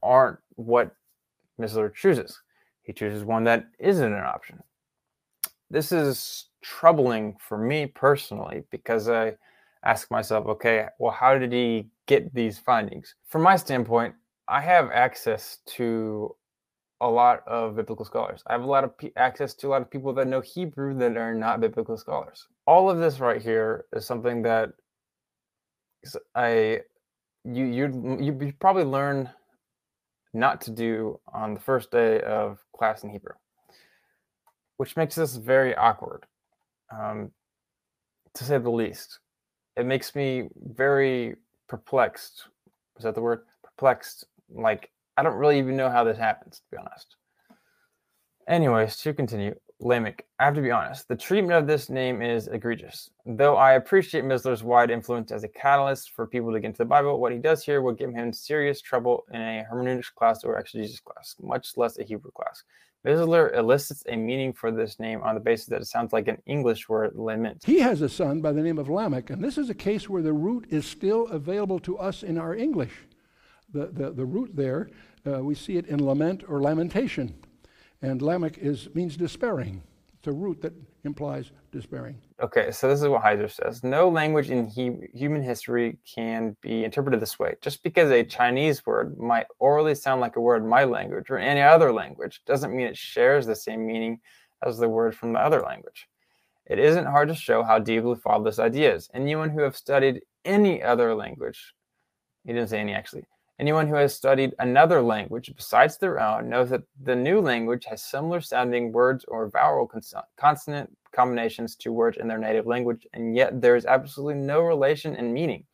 aren't 0.02 0.38
what 0.56 0.94
Missler 1.58 1.94
chooses. 1.94 2.38
He 2.82 2.92
chooses 2.92 3.24
one 3.24 3.44
that 3.44 3.64
isn't 3.78 4.12
an 4.12 4.22
option. 4.22 4.62
This 5.70 5.92
is 5.92 6.50
troubling 6.60 7.36
for 7.38 7.56
me 7.56 7.86
personally 7.86 8.64
because 8.70 9.08
I 9.08 9.36
ask 9.82 10.10
myself, 10.10 10.46
okay, 10.46 10.88
well, 10.98 11.12
how 11.12 11.38
did 11.38 11.52
he 11.52 11.88
get 12.06 12.32
these 12.34 12.58
findings. 12.58 13.14
From 13.28 13.42
my 13.42 13.56
standpoint, 13.56 14.14
I 14.48 14.60
have 14.60 14.90
access 14.90 15.58
to 15.76 16.34
a 17.00 17.08
lot 17.08 17.46
of 17.46 17.74
biblical 17.74 18.04
scholars. 18.04 18.42
I 18.46 18.52
have 18.52 18.62
a 18.62 18.66
lot 18.66 18.84
of 18.84 18.96
p- 18.96 19.12
access 19.16 19.54
to 19.54 19.66
a 19.66 19.70
lot 19.70 19.82
of 19.82 19.90
people 19.90 20.12
that 20.14 20.28
know 20.28 20.40
Hebrew 20.40 20.96
that 20.98 21.16
are 21.16 21.34
not 21.34 21.60
biblical 21.60 21.96
scholars. 21.96 22.46
All 22.66 22.88
of 22.88 22.98
this 22.98 23.18
right 23.18 23.42
here 23.42 23.86
is 23.92 24.06
something 24.06 24.42
that 24.42 24.70
I 26.34 26.80
you 27.44 27.64
you'd 27.64 27.94
you 28.20 28.52
probably 28.60 28.84
learn 28.84 29.30
not 30.32 30.60
to 30.62 30.70
do 30.70 31.20
on 31.32 31.54
the 31.54 31.60
first 31.60 31.90
day 31.90 32.20
of 32.22 32.58
class 32.76 33.02
in 33.02 33.10
Hebrew, 33.10 33.34
which 34.76 34.96
makes 34.96 35.14
this 35.14 35.36
very 35.36 35.74
awkward, 35.74 36.24
um, 36.90 37.30
to 38.34 38.44
say 38.44 38.58
the 38.58 38.70
least. 38.70 39.18
It 39.76 39.86
makes 39.86 40.14
me 40.14 40.48
very 40.56 41.36
perplexed. 41.72 42.48
Is 42.98 43.04
that 43.04 43.14
the 43.14 43.22
word? 43.22 43.44
Perplexed. 43.64 44.26
Like 44.54 44.90
I 45.16 45.22
don't 45.22 45.38
really 45.38 45.58
even 45.58 45.74
know 45.74 45.88
how 45.88 46.04
this 46.04 46.18
happens, 46.18 46.58
to 46.58 46.64
be 46.70 46.76
honest. 46.76 47.16
Anyways, 48.46 48.98
to 48.98 49.14
continue, 49.14 49.54
Lamech, 49.80 50.26
I 50.38 50.44
have 50.44 50.54
to 50.56 50.60
be 50.60 50.70
honest, 50.70 51.08
the 51.08 51.16
treatment 51.16 51.58
of 51.58 51.66
this 51.66 51.88
name 51.88 52.20
is 52.20 52.48
egregious. 52.48 53.08
Though 53.24 53.56
I 53.56 53.72
appreciate 53.74 54.24
Missler's 54.24 54.62
wide 54.62 54.90
influence 54.90 55.32
as 55.32 55.44
a 55.44 55.48
catalyst 55.48 56.10
for 56.10 56.26
people 56.26 56.52
to 56.52 56.60
get 56.60 56.66
into 56.66 56.78
the 56.78 56.84
Bible, 56.84 57.18
what 57.18 57.32
he 57.32 57.38
does 57.38 57.64
here 57.64 57.80
will 57.80 57.94
give 57.94 58.12
him 58.12 58.34
serious 58.34 58.82
trouble 58.82 59.24
in 59.32 59.40
a 59.40 59.64
hermeneutics 59.64 60.10
class 60.10 60.44
or 60.44 60.58
exegesis 60.58 61.00
class, 61.00 61.36
much 61.40 61.78
less 61.78 61.98
a 61.98 62.04
Hebrew 62.04 62.32
class. 62.32 62.64
Missler 63.04 63.56
elicits 63.56 64.04
a 64.08 64.16
meaning 64.16 64.52
for 64.52 64.70
this 64.70 65.00
name 65.00 65.22
on 65.22 65.34
the 65.34 65.40
basis 65.40 65.66
that 65.66 65.80
it 65.80 65.86
sounds 65.86 66.12
like 66.12 66.28
an 66.28 66.40
English 66.46 66.88
word, 66.88 67.12
lament. 67.14 67.62
He 67.64 67.80
has 67.80 68.00
a 68.00 68.08
son 68.08 68.40
by 68.40 68.52
the 68.52 68.62
name 68.62 68.78
of 68.78 68.88
Lamech, 68.88 69.30
and 69.30 69.42
this 69.42 69.58
is 69.58 69.68
a 69.68 69.74
case 69.74 70.08
where 70.08 70.22
the 70.22 70.32
root 70.32 70.66
is 70.70 70.86
still 70.86 71.26
available 71.28 71.80
to 71.80 71.98
us 71.98 72.22
in 72.22 72.38
our 72.38 72.54
English. 72.54 72.92
The, 73.72 73.86
the, 73.86 74.10
the 74.12 74.24
root 74.24 74.54
there, 74.54 74.90
uh, 75.26 75.42
we 75.42 75.54
see 75.54 75.76
it 75.76 75.86
in 75.86 76.04
lament 76.04 76.44
or 76.46 76.60
lamentation. 76.60 77.34
And 78.00 78.22
Lamech 78.22 78.58
is, 78.58 78.88
means 78.94 79.16
despairing. 79.16 79.82
It's 80.18 80.28
a 80.28 80.32
root 80.32 80.62
that 80.62 80.74
implies 81.04 81.50
despairing. 81.72 82.16
Okay, 82.40 82.70
so 82.70 82.88
this 82.88 83.02
is 83.02 83.08
what 83.08 83.22
Heiser 83.22 83.50
says. 83.50 83.82
No 83.82 84.08
language 84.08 84.50
in 84.50 84.66
he- 84.66 85.08
human 85.12 85.42
history 85.42 85.98
can 86.04 86.56
be 86.60 86.84
interpreted 86.84 87.20
this 87.20 87.38
way. 87.38 87.56
Just 87.60 87.82
because 87.82 88.10
a 88.10 88.24
Chinese 88.24 88.84
word 88.86 89.18
might 89.18 89.46
orally 89.58 89.94
sound 89.94 90.20
like 90.20 90.36
a 90.36 90.40
word 90.40 90.62
in 90.62 90.68
my 90.68 90.84
language 90.84 91.30
or 91.30 91.38
any 91.38 91.60
other 91.60 91.92
language 91.92 92.42
doesn't 92.46 92.74
mean 92.74 92.86
it 92.86 92.96
shares 92.96 93.46
the 93.46 93.56
same 93.56 93.86
meaning 93.86 94.20
as 94.64 94.78
the 94.78 94.88
word 94.88 95.14
from 95.16 95.32
the 95.32 95.40
other 95.40 95.60
language. 95.60 96.08
It 96.66 96.78
isn't 96.78 97.06
hard 97.06 97.28
to 97.28 97.34
show 97.34 97.62
how 97.62 97.78
deeply 97.78 98.14
flawed 98.14 98.46
this 98.46 98.58
idea 98.58 98.94
is. 98.94 99.10
Anyone 99.12 99.50
who 99.50 99.62
have 99.62 99.76
studied 99.76 100.22
any 100.44 100.82
other 100.82 101.14
language, 101.14 101.74
he 102.44 102.52
didn't 102.52 102.68
say 102.70 102.80
any 102.80 102.94
actually, 102.94 103.24
Anyone 103.62 103.86
who 103.86 103.94
has 103.94 104.12
studied 104.12 104.56
another 104.58 105.00
language 105.00 105.52
besides 105.54 105.96
their 105.96 106.18
own 106.18 106.48
knows 106.48 106.68
that 106.70 106.82
the 107.04 107.14
new 107.14 107.40
language 107.40 107.84
has 107.84 108.02
similar 108.02 108.40
sounding 108.40 108.90
words 108.90 109.24
or 109.28 109.50
vowel 109.50 109.86
cons- 109.86 110.12
consonant 110.36 110.90
combinations 111.12 111.76
to 111.76 111.92
words 111.92 112.18
in 112.18 112.26
their 112.26 112.38
native 112.38 112.66
language, 112.66 113.06
and 113.12 113.36
yet 113.36 113.60
there 113.60 113.76
is 113.76 113.86
absolutely 113.86 114.34
no 114.34 114.62
relation 114.62 115.14
in 115.14 115.32
meaning. 115.32 115.64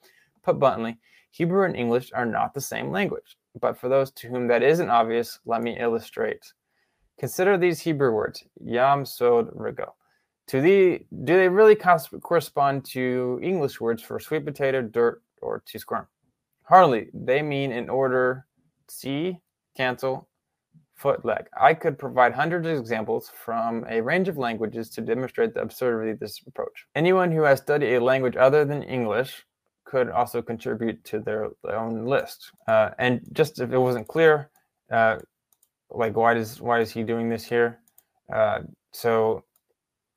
Put 0.42 0.58
bluntly, 0.58 0.98
Hebrew 1.30 1.64
and 1.64 1.74
English 1.74 2.12
are 2.12 2.26
not 2.26 2.52
the 2.52 2.60
same 2.60 2.90
language. 2.90 3.38
But 3.58 3.78
for 3.78 3.88
those 3.88 4.10
to 4.16 4.28
whom 4.28 4.48
that 4.48 4.62
isn't 4.62 4.90
obvious, 4.90 5.38
let 5.46 5.62
me 5.62 5.78
illustrate. 5.80 6.52
Consider 7.18 7.56
these 7.56 7.80
Hebrew 7.80 8.12
words, 8.12 8.44
yam, 8.62 9.06
sod, 9.06 9.48
rigo. 9.56 9.92
To 10.48 10.60
the, 10.60 11.06
do 11.24 11.36
they 11.38 11.48
really 11.48 11.74
correspond 11.74 12.84
to 12.90 13.40
English 13.42 13.80
words 13.80 14.02
for 14.02 14.20
sweet 14.20 14.44
potato, 14.44 14.82
dirt, 14.82 15.22
or 15.40 15.62
to 15.64 15.78
squirm? 15.78 16.06
Hardly. 16.68 17.08
They 17.14 17.40
mean 17.40 17.72
in 17.72 17.88
order 17.88 18.46
see, 18.90 19.38
cancel, 19.76 20.28
foot, 20.96 21.24
leg. 21.24 21.46
I 21.58 21.74
could 21.74 21.98
provide 21.98 22.32
hundreds 22.32 22.66
of 22.66 22.78
examples 22.78 23.30
from 23.34 23.86
a 23.88 24.00
range 24.00 24.28
of 24.28 24.36
languages 24.36 24.90
to 24.90 25.00
demonstrate 25.00 25.54
the 25.54 25.62
absurdity 25.62 26.10
of 26.10 26.18
this 26.18 26.40
approach. 26.46 26.86
Anyone 26.94 27.30
who 27.30 27.42
has 27.42 27.60
studied 27.60 27.94
a 27.94 28.04
language 28.04 28.36
other 28.36 28.64
than 28.64 28.82
English 28.82 29.44
could 29.84 30.10
also 30.10 30.42
contribute 30.42 31.02
to 31.04 31.20
their, 31.20 31.48
their 31.64 31.78
own 31.78 32.04
list. 32.04 32.50
Uh, 32.66 32.90
and 32.98 33.20
just 33.32 33.60
if 33.60 33.72
it 33.72 33.78
wasn't 33.78 34.08
clear, 34.08 34.50
uh, 34.90 35.16
like 35.90 36.16
why 36.16 36.34
does 36.34 36.60
why 36.60 36.80
is 36.80 36.90
he 36.90 37.02
doing 37.02 37.30
this 37.30 37.44
here? 37.44 37.78
Uh, 38.30 38.60
so 38.92 39.44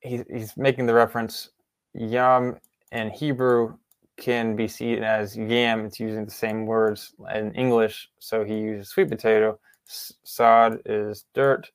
he, 0.00 0.22
he's 0.30 0.54
making 0.56 0.84
the 0.84 0.92
reference 0.92 1.50
yam 1.94 2.58
in 2.90 3.08
Hebrew 3.10 3.78
can 4.16 4.56
be 4.56 4.68
seen 4.68 5.02
as 5.02 5.36
yam. 5.36 5.86
It's 5.86 6.00
using 6.00 6.24
the 6.24 6.30
same 6.30 6.66
words 6.66 7.14
in 7.34 7.52
English. 7.54 8.08
So 8.18 8.44
he 8.44 8.58
uses 8.58 8.88
sweet 8.88 9.08
potato. 9.08 9.58
Sod 9.86 10.80
is 10.86 11.24
dirt. 11.34 11.70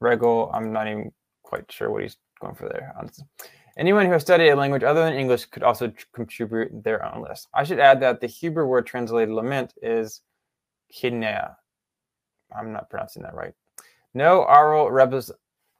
Regal, 0.00 0.50
I'm 0.52 0.72
not 0.72 0.88
even 0.88 1.12
quite 1.42 1.70
sure 1.70 1.90
what 1.90 2.02
he's 2.02 2.16
going 2.40 2.54
for 2.54 2.68
there, 2.68 2.94
honestly. 2.98 3.26
Anyone 3.76 4.06
who 4.06 4.12
has 4.12 4.22
studied 4.22 4.50
a 4.50 4.56
language 4.56 4.82
other 4.82 5.04
than 5.04 5.14
English 5.14 5.46
could 5.46 5.62
also 5.62 5.92
contribute 6.12 6.82
their 6.82 7.04
own 7.04 7.22
list. 7.22 7.48
I 7.54 7.64
should 7.64 7.78
add 7.78 8.00
that 8.00 8.20
the 8.20 8.26
Hebrew 8.26 8.66
word 8.66 8.86
translated 8.86 9.32
lament 9.32 9.74
is 9.82 10.22
kinea. 10.92 11.54
I'm 12.54 12.72
not 12.72 12.90
pronouncing 12.90 13.22
that 13.22 13.34
right. 13.34 13.54
No 14.12 14.42
oral 14.42 14.90
rebus, 14.90 15.30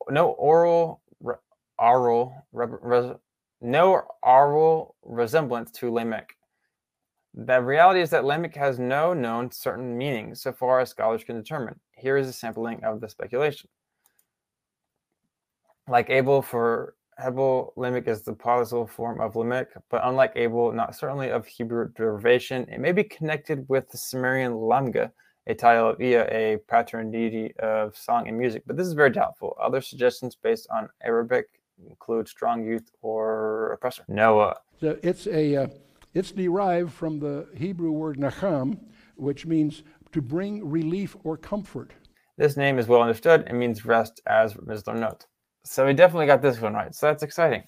no 0.09 0.31
oral 0.31 1.03
re, 1.21 1.35
oral 1.79 2.33
no 3.61 4.03
oral 4.23 4.95
resemblance 5.03 5.71
to 5.73 5.93
Lamech. 5.93 6.37
The 7.35 7.61
reality 7.61 8.01
is 8.01 8.11
that 8.11 8.25
Lamech 8.25 8.57
has 8.57 8.79
no 8.79 9.15
known 9.15 9.53
certain 9.53 9.97
meaning 9.97 10.35
so 10.35 10.53
far 10.53 10.81
as 10.81 10.91
scholars 10.91 11.23
can 11.23 11.37
determine. 11.37 11.79
Here 11.93 12.17
is 12.17 12.29
a 12.29 12.33
sampling 12.33 12.83
of 12.83 13.01
the 13.01 13.09
speculation. 13.09 13.69
Like 15.89 16.11
Abel 16.11 16.43
for 16.43 16.95
Hebel, 17.19 17.73
Lamech 17.77 18.09
is 18.09 18.23
the 18.23 18.33
participle 18.33 18.87
form 18.87 19.21
of 19.21 19.37
Lamech, 19.37 19.69
but 19.91 20.01
unlike 20.05 20.33
Abel, 20.37 20.73
not 20.73 20.97
certainly 20.97 21.31
of 21.31 21.47
Hebrew 21.47 21.93
derivation, 21.95 22.67
it 22.69 22.81
may 22.81 22.93
be 22.93 23.05
connected 23.05 23.69
with 23.69 23.89
the 23.91 23.99
Sumerian 23.99 24.53
Lamga, 24.53 25.13
a 25.47 25.55
title 25.55 25.91
of 25.91 26.01
a 26.01 26.59
patron 26.69 27.11
deity 27.11 27.55
of 27.59 27.97
song 27.97 28.27
and 28.29 28.39
music, 28.39 28.63
but 28.67 28.77
this 28.77 28.87
is 28.87 28.95
very 28.95 29.11
doubtful. 29.11 29.57
Other 29.61 29.81
suggestions 29.81 30.35
based 30.35 30.67
on 30.71 30.89
Arabic 31.03 31.60
include 31.89 32.29
strong 32.29 32.65
youth 32.65 32.91
or 33.03 33.73
oppressor. 33.73 34.05
Noah. 34.09 34.57
So 34.81 34.99
it's 35.03 35.27
a 35.27 35.57
uh, 35.57 35.67
it's 36.15 36.33
derived 36.33 36.93
from 36.93 37.21
the 37.21 37.49
Hebrew 37.57 37.93
word 37.93 38.19
nacham, 38.19 38.79
which 39.17 39.47
means 39.47 39.83
to 40.13 40.21
bring 40.21 40.69
relief 40.69 41.17
or 41.25 41.37
comfort. 41.37 41.93
This 42.37 42.57
name 42.57 42.79
is 42.79 42.89
well 42.89 43.03
understood 43.03 43.45
and 43.47 43.59
means 43.59 43.85
rest, 43.85 44.21
as 44.27 44.55
Missler 44.55 44.99
notes. 44.99 45.27
So 45.65 45.87
we 45.87 45.93
definitely 45.93 46.27
got 46.27 46.43
this 46.43 46.61
one 46.61 46.75
right. 46.75 46.95
So 46.95 47.07
that's 47.07 47.23
exciting. 47.23 47.65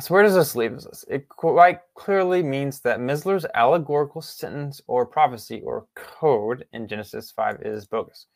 So 0.00 0.14
where 0.14 0.22
does 0.22 0.34
this 0.34 0.54
leave 0.54 0.74
us? 0.74 1.04
It 1.08 1.28
quite 1.28 1.80
clearly 1.94 2.42
means 2.42 2.80
that 2.80 3.00
Missler's 3.00 3.46
allegorical 3.54 4.22
sentence 4.22 4.80
or 4.86 5.04
prophecy 5.04 5.60
or 5.62 5.86
code 5.94 6.64
in 6.72 6.86
Genesis 6.86 7.32
5 7.32 7.62
is 7.62 7.86
bogus. 7.86 8.26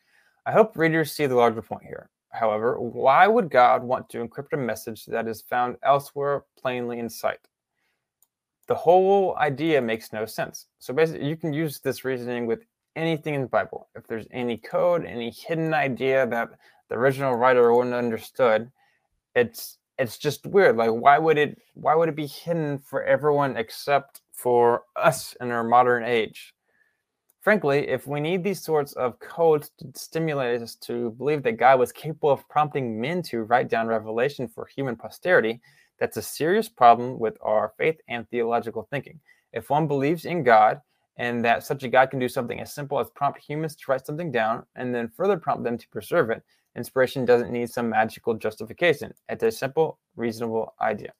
I 0.45 0.51
hope 0.51 0.77
readers 0.77 1.13
see 1.13 1.25
the 1.25 1.35
larger 1.35 1.61
point 1.61 1.83
here. 1.83 2.09
However, 2.33 2.79
why 2.79 3.27
would 3.27 3.51
God 3.51 3.83
want 3.83 4.09
to 4.09 4.25
encrypt 4.25 4.53
a 4.53 4.57
message 4.57 5.05
that 5.05 5.27
is 5.27 5.41
found 5.41 5.77
elsewhere 5.83 6.43
plainly 6.59 6.99
in 6.99 7.09
sight? 7.09 7.47
The 8.67 8.75
whole 8.75 9.37
idea 9.37 9.81
makes 9.81 10.11
no 10.11 10.25
sense. 10.25 10.67
So 10.79 10.93
basically, 10.93 11.27
you 11.27 11.37
can 11.37 11.53
use 11.53 11.79
this 11.79 12.03
reasoning 12.03 12.47
with 12.47 12.65
anything 12.95 13.35
in 13.35 13.41
the 13.41 13.47
Bible. 13.47 13.87
If 13.95 14.07
there's 14.07 14.27
any 14.31 14.57
code, 14.57 15.05
any 15.05 15.29
hidden 15.29 15.73
idea 15.73 16.25
that 16.27 16.49
the 16.89 16.95
original 16.95 17.35
writer 17.35 17.73
wouldn't 17.73 17.95
understood, 17.95 18.71
it's 19.35 19.77
it's 19.99 20.17
just 20.17 20.45
weird. 20.47 20.77
Like 20.77 20.91
why 20.91 21.17
would 21.19 21.37
it 21.37 21.61
why 21.75 21.95
would 21.95 22.09
it 22.09 22.15
be 22.15 22.27
hidden 22.27 22.79
for 22.79 23.03
everyone 23.03 23.57
except 23.57 24.21
for 24.31 24.83
us 24.95 25.35
in 25.39 25.51
our 25.51 25.63
modern 25.63 26.03
age? 26.03 26.52
Frankly, 27.43 27.89
if 27.89 28.07
we 28.07 28.21
need 28.21 28.41
these 28.41 28.61
sorts 28.61 28.93
of 28.93 29.19
codes 29.19 29.71
to 29.77 29.91
stimulate 29.95 30.61
us 30.61 30.75
to 30.75 31.09
believe 31.11 31.43
that 31.43 31.57
God 31.57 31.77
was 31.77 31.91
capable 31.91 32.29
of 32.29 32.47
prompting 32.47 33.01
men 33.01 33.21
to 33.23 33.43
write 33.43 33.67
down 33.67 33.85
revelation 33.87 34.47
for 34.47 34.65
human 34.65 34.95
posterity, 34.95 35.59
that's 35.99 36.15
a 36.15 36.21
serious 36.21 36.69
problem 36.69 37.19
with 37.19 37.37
our 37.41 37.73
faith 37.77 37.99
and 38.07 38.29
theological 38.29 38.87
thinking. 38.89 39.19
If 39.51 39.69
one 39.69 39.89
believes 39.89 40.23
in 40.23 40.43
God 40.43 40.79
and 41.17 41.43
that 41.43 41.65
such 41.65 41.83
a 41.83 41.89
God 41.89 42.11
can 42.11 42.19
do 42.19 42.29
something 42.29 42.61
as 42.61 42.73
simple 42.73 42.97
as 42.97 43.09
prompt 43.09 43.41
humans 43.43 43.75
to 43.75 43.83
write 43.89 44.05
something 44.05 44.31
down 44.31 44.65
and 44.77 44.95
then 44.95 45.09
further 45.09 45.35
prompt 45.35 45.65
them 45.65 45.77
to 45.77 45.87
preserve 45.89 46.29
it, 46.29 46.41
inspiration 46.77 47.25
doesn't 47.25 47.51
need 47.51 47.69
some 47.69 47.89
magical 47.89 48.35
justification. 48.35 49.13
It's 49.27 49.43
a 49.43 49.51
simple, 49.51 49.99
reasonable 50.15 50.75
idea. 50.79 51.11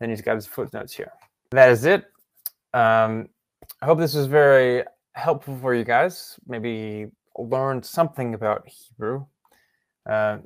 Then 0.00 0.10
he's 0.10 0.20
got 0.20 0.34
his 0.34 0.48
footnotes 0.48 0.92
here. 0.92 1.12
That 1.52 1.68
is 1.70 1.84
it. 1.84 2.06
Um, 2.74 3.28
I 3.80 3.86
hope 3.86 4.00
this 4.00 4.14
was 4.14 4.26
very 4.26 4.82
helpful 5.14 5.56
for 5.60 5.74
you 5.74 5.84
guys. 5.84 6.38
Maybe 6.46 7.06
learn 7.36 7.82
something 7.82 8.34
about 8.34 8.68
Hebrew. 8.68 9.24
Uh, 10.06 10.38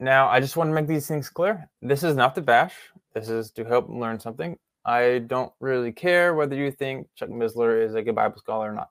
now, 0.00 0.28
I 0.28 0.38
just 0.38 0.56
want 0.56 0.68
to 0.70 0.74
make 0.74 0.86
these 0.86 1.08
things 1.08 1.28
clear. 1.28 1.68
This 1.82 2.02
is 2.02 2.14
not 2.14 2.34
the 2.34 2.42
bash. 2.42 2.74
This 3.14 3.28
is 3.28 3.50
to 3.52 3.64
help 3.64 3.88
learn 3.88 4.20
something. 4.20 4.56
I 4.84 5.24
don't 5.26 5.52
really 5.60 5.92
care 5.92 6.34
whether 6.34 6.54
you 6.54 6.70
think 6.70 7.08
Chuck 7.14 7.30
Missler 7.30 7.84
is 7.84 7.94
a 7.94 8.02
good 8.02 8.14
Bible 8.14 8.38
scholar 8.38 8.70
or 8.70 8.74
not. 8.74 8.90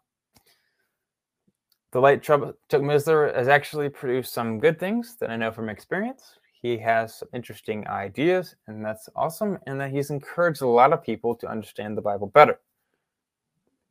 The 1.91 2.01
late 2.01 2.21
Chuck 2.21 2.41
Missler 2.69 3.33
has 3.33 3.47
actually 3.47 3.89
produced 3.89 4.33
some 4.33 4.59
good 4.59 4.79
things 4.79 5.15
that 5.19 5.29
I 5.29 5.37
know 5.37 5.51
from 5.51 5.69
experience. 5.69 6.35
He 6.61 6.77
has 6.79 7.15
some 7.15 7.29
interesting 7.33 7.87
ideas, 7.87 8.55
and 8.67 8.83
that's 8.83 9.07
awesome, 9.15 9.59
and 9.65 9.79
that 9.79 9.91
he's 9.91 10.09
encouraged 10.09 10.61
a 10.61 10.67
lot 10.67 10.91
of 10.91 11.01
people 11.01 11.35
to 11.35 11.47
understand 11.47 11.97
the 11.97 12.01
Bible 12.01 12.27
better. 12.27 12.59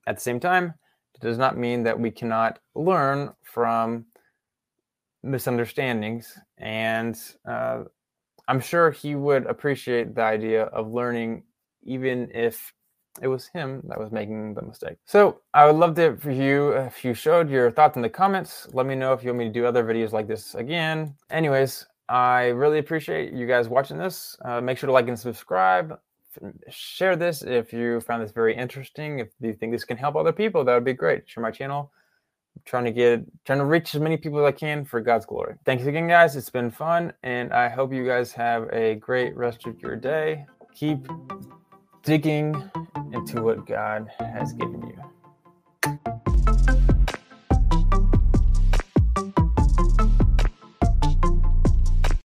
At 0.07 0.16
the 0.16 0.20
same 0.20 0.38
time, 0.38 0.75
it 1.16 1.22
does 1.22 1.38
not 1.38 1.57
mean 1.57 1.83
that 1.85 1.98
we 1.98 2.11
cannot 2.11 2.59
learn 2.74 3.33
from 3.42 4.05
misunderstandings. 5.22 6.38
And 6.59 7.18
uh, 7.48 7.85
I'm 8.48 8.61
sure 8.61 8.90
he 8.90 9.14
would 9.14 9.46
appreciate 9.46 10.14
the 10.14 10.22
idea 10.22 10.64
of 10.64 10.92
learning, 10.92 11.44
even 11.83 12.31
if 12.35 12.72
it 13.22 13.29
was 13.29 13.46
him 13.46 13.83
that 13.88 13.98
was 13.98 14.12
making 14.12 14.52
the 14.55 14.62
mistake. 14.62 14.98
So 15.07 15.40
I 15.55 15.66
would 15.66 15.76
love 15.76 15.94
to 15.96 16.16
for 16.16 16.31
you 16.31 16.72
if 16.72 17.02
you 17.02 17.14
showed 17.14 17.48
your 17.50 17.70
thoughts 17.70 17.96
in 17.96 18.02
the 18.02 18.11
comments. 18.11 18.68
Let 18.74 18.85
me 18.85 18.94
know 18.94 19.14
if 19.14 19.24
you 19.24 19.31
want 19.31 19.38
me 19.38 19.44
to 19.46 19.50
do 19.50 19.64
other 19.64 19.85
videos 19.85 20.12
like 20.12 20.29
this 20.29 20.55
again. 20.55 21.14
Anyways, 21.31 21.87
I 22.11 22.48
really 22.48 22.79
appreciate 22.79 23.33
you 23.33 23.46
guys 23.46 23.68
watching 23.68 23.96
this. 23.96 24.37
Uh, 24.44 24.61
make 24.61 24.76
sure 24.76 24.87
to 24.87 24.92
like 24.92 25.09
and 25.09 25.18
subscribe. 25.18 25.98
Share 26.70 27.16
this 27.16 27.42
if 27.42 27.72
you 27.72 28.01
found 28.01 28.22
this 28.22 28.33
very 28.33 28.57
interesting. 28.57 29.18
If 29.20 29.29
you 29.40 29.53
think 29.55 29.72
this 29.72 29.85
can 29.85 29.96
help 29.96 30.16
other 30.16 30.33
people, 30.33 30.64
that 30.64 30.75
would 30.75 30.85
be 30.85 30.92
great. 30.92 31.29
Share 31.29 31.42
my 31.42 31.51
channel. 31.51 31.92
I'm 32.57 32.62
trying 32.64 32.85
to 32.85 32.92
get 32.92 33.25
trying 33.44 33.59
to 33.59 33.64
reach 33.64 33.94
as 33.94 34.01
many 34.01 34.16
people 34.16 34.38
as 34.40 34.46
I 34.46 34.53
can 34.53 34.85
for 34.85 35.01
God's 35.01 35.27
glory. 35.27 35.55
Thanks 35.64 35.85
again, 35.85 36.09
guys. 36.09 36.37
It's 36.37 36.51
been 36.51 36.70
fun, 36.70 37.12
and 37.22 37.53
I 37.53 37.68
hope 37.68 37.92
you 37.92 38.07
guys 38.07 38.33
have 38.33 38.68
a 38.72 38.94
great 38.96 39.37
rest 39.37 39.66
of 39.66 39.81
your 39.81 39.96
day. 39.96 40.46
Keep 40.75 41.09
digging 42.03 42.70
into 43.12 43.42
what 43.42 43.66
God 43.66 44.11
has 44.18 44.53
given 44.53 44.83
you. 44.87 46.22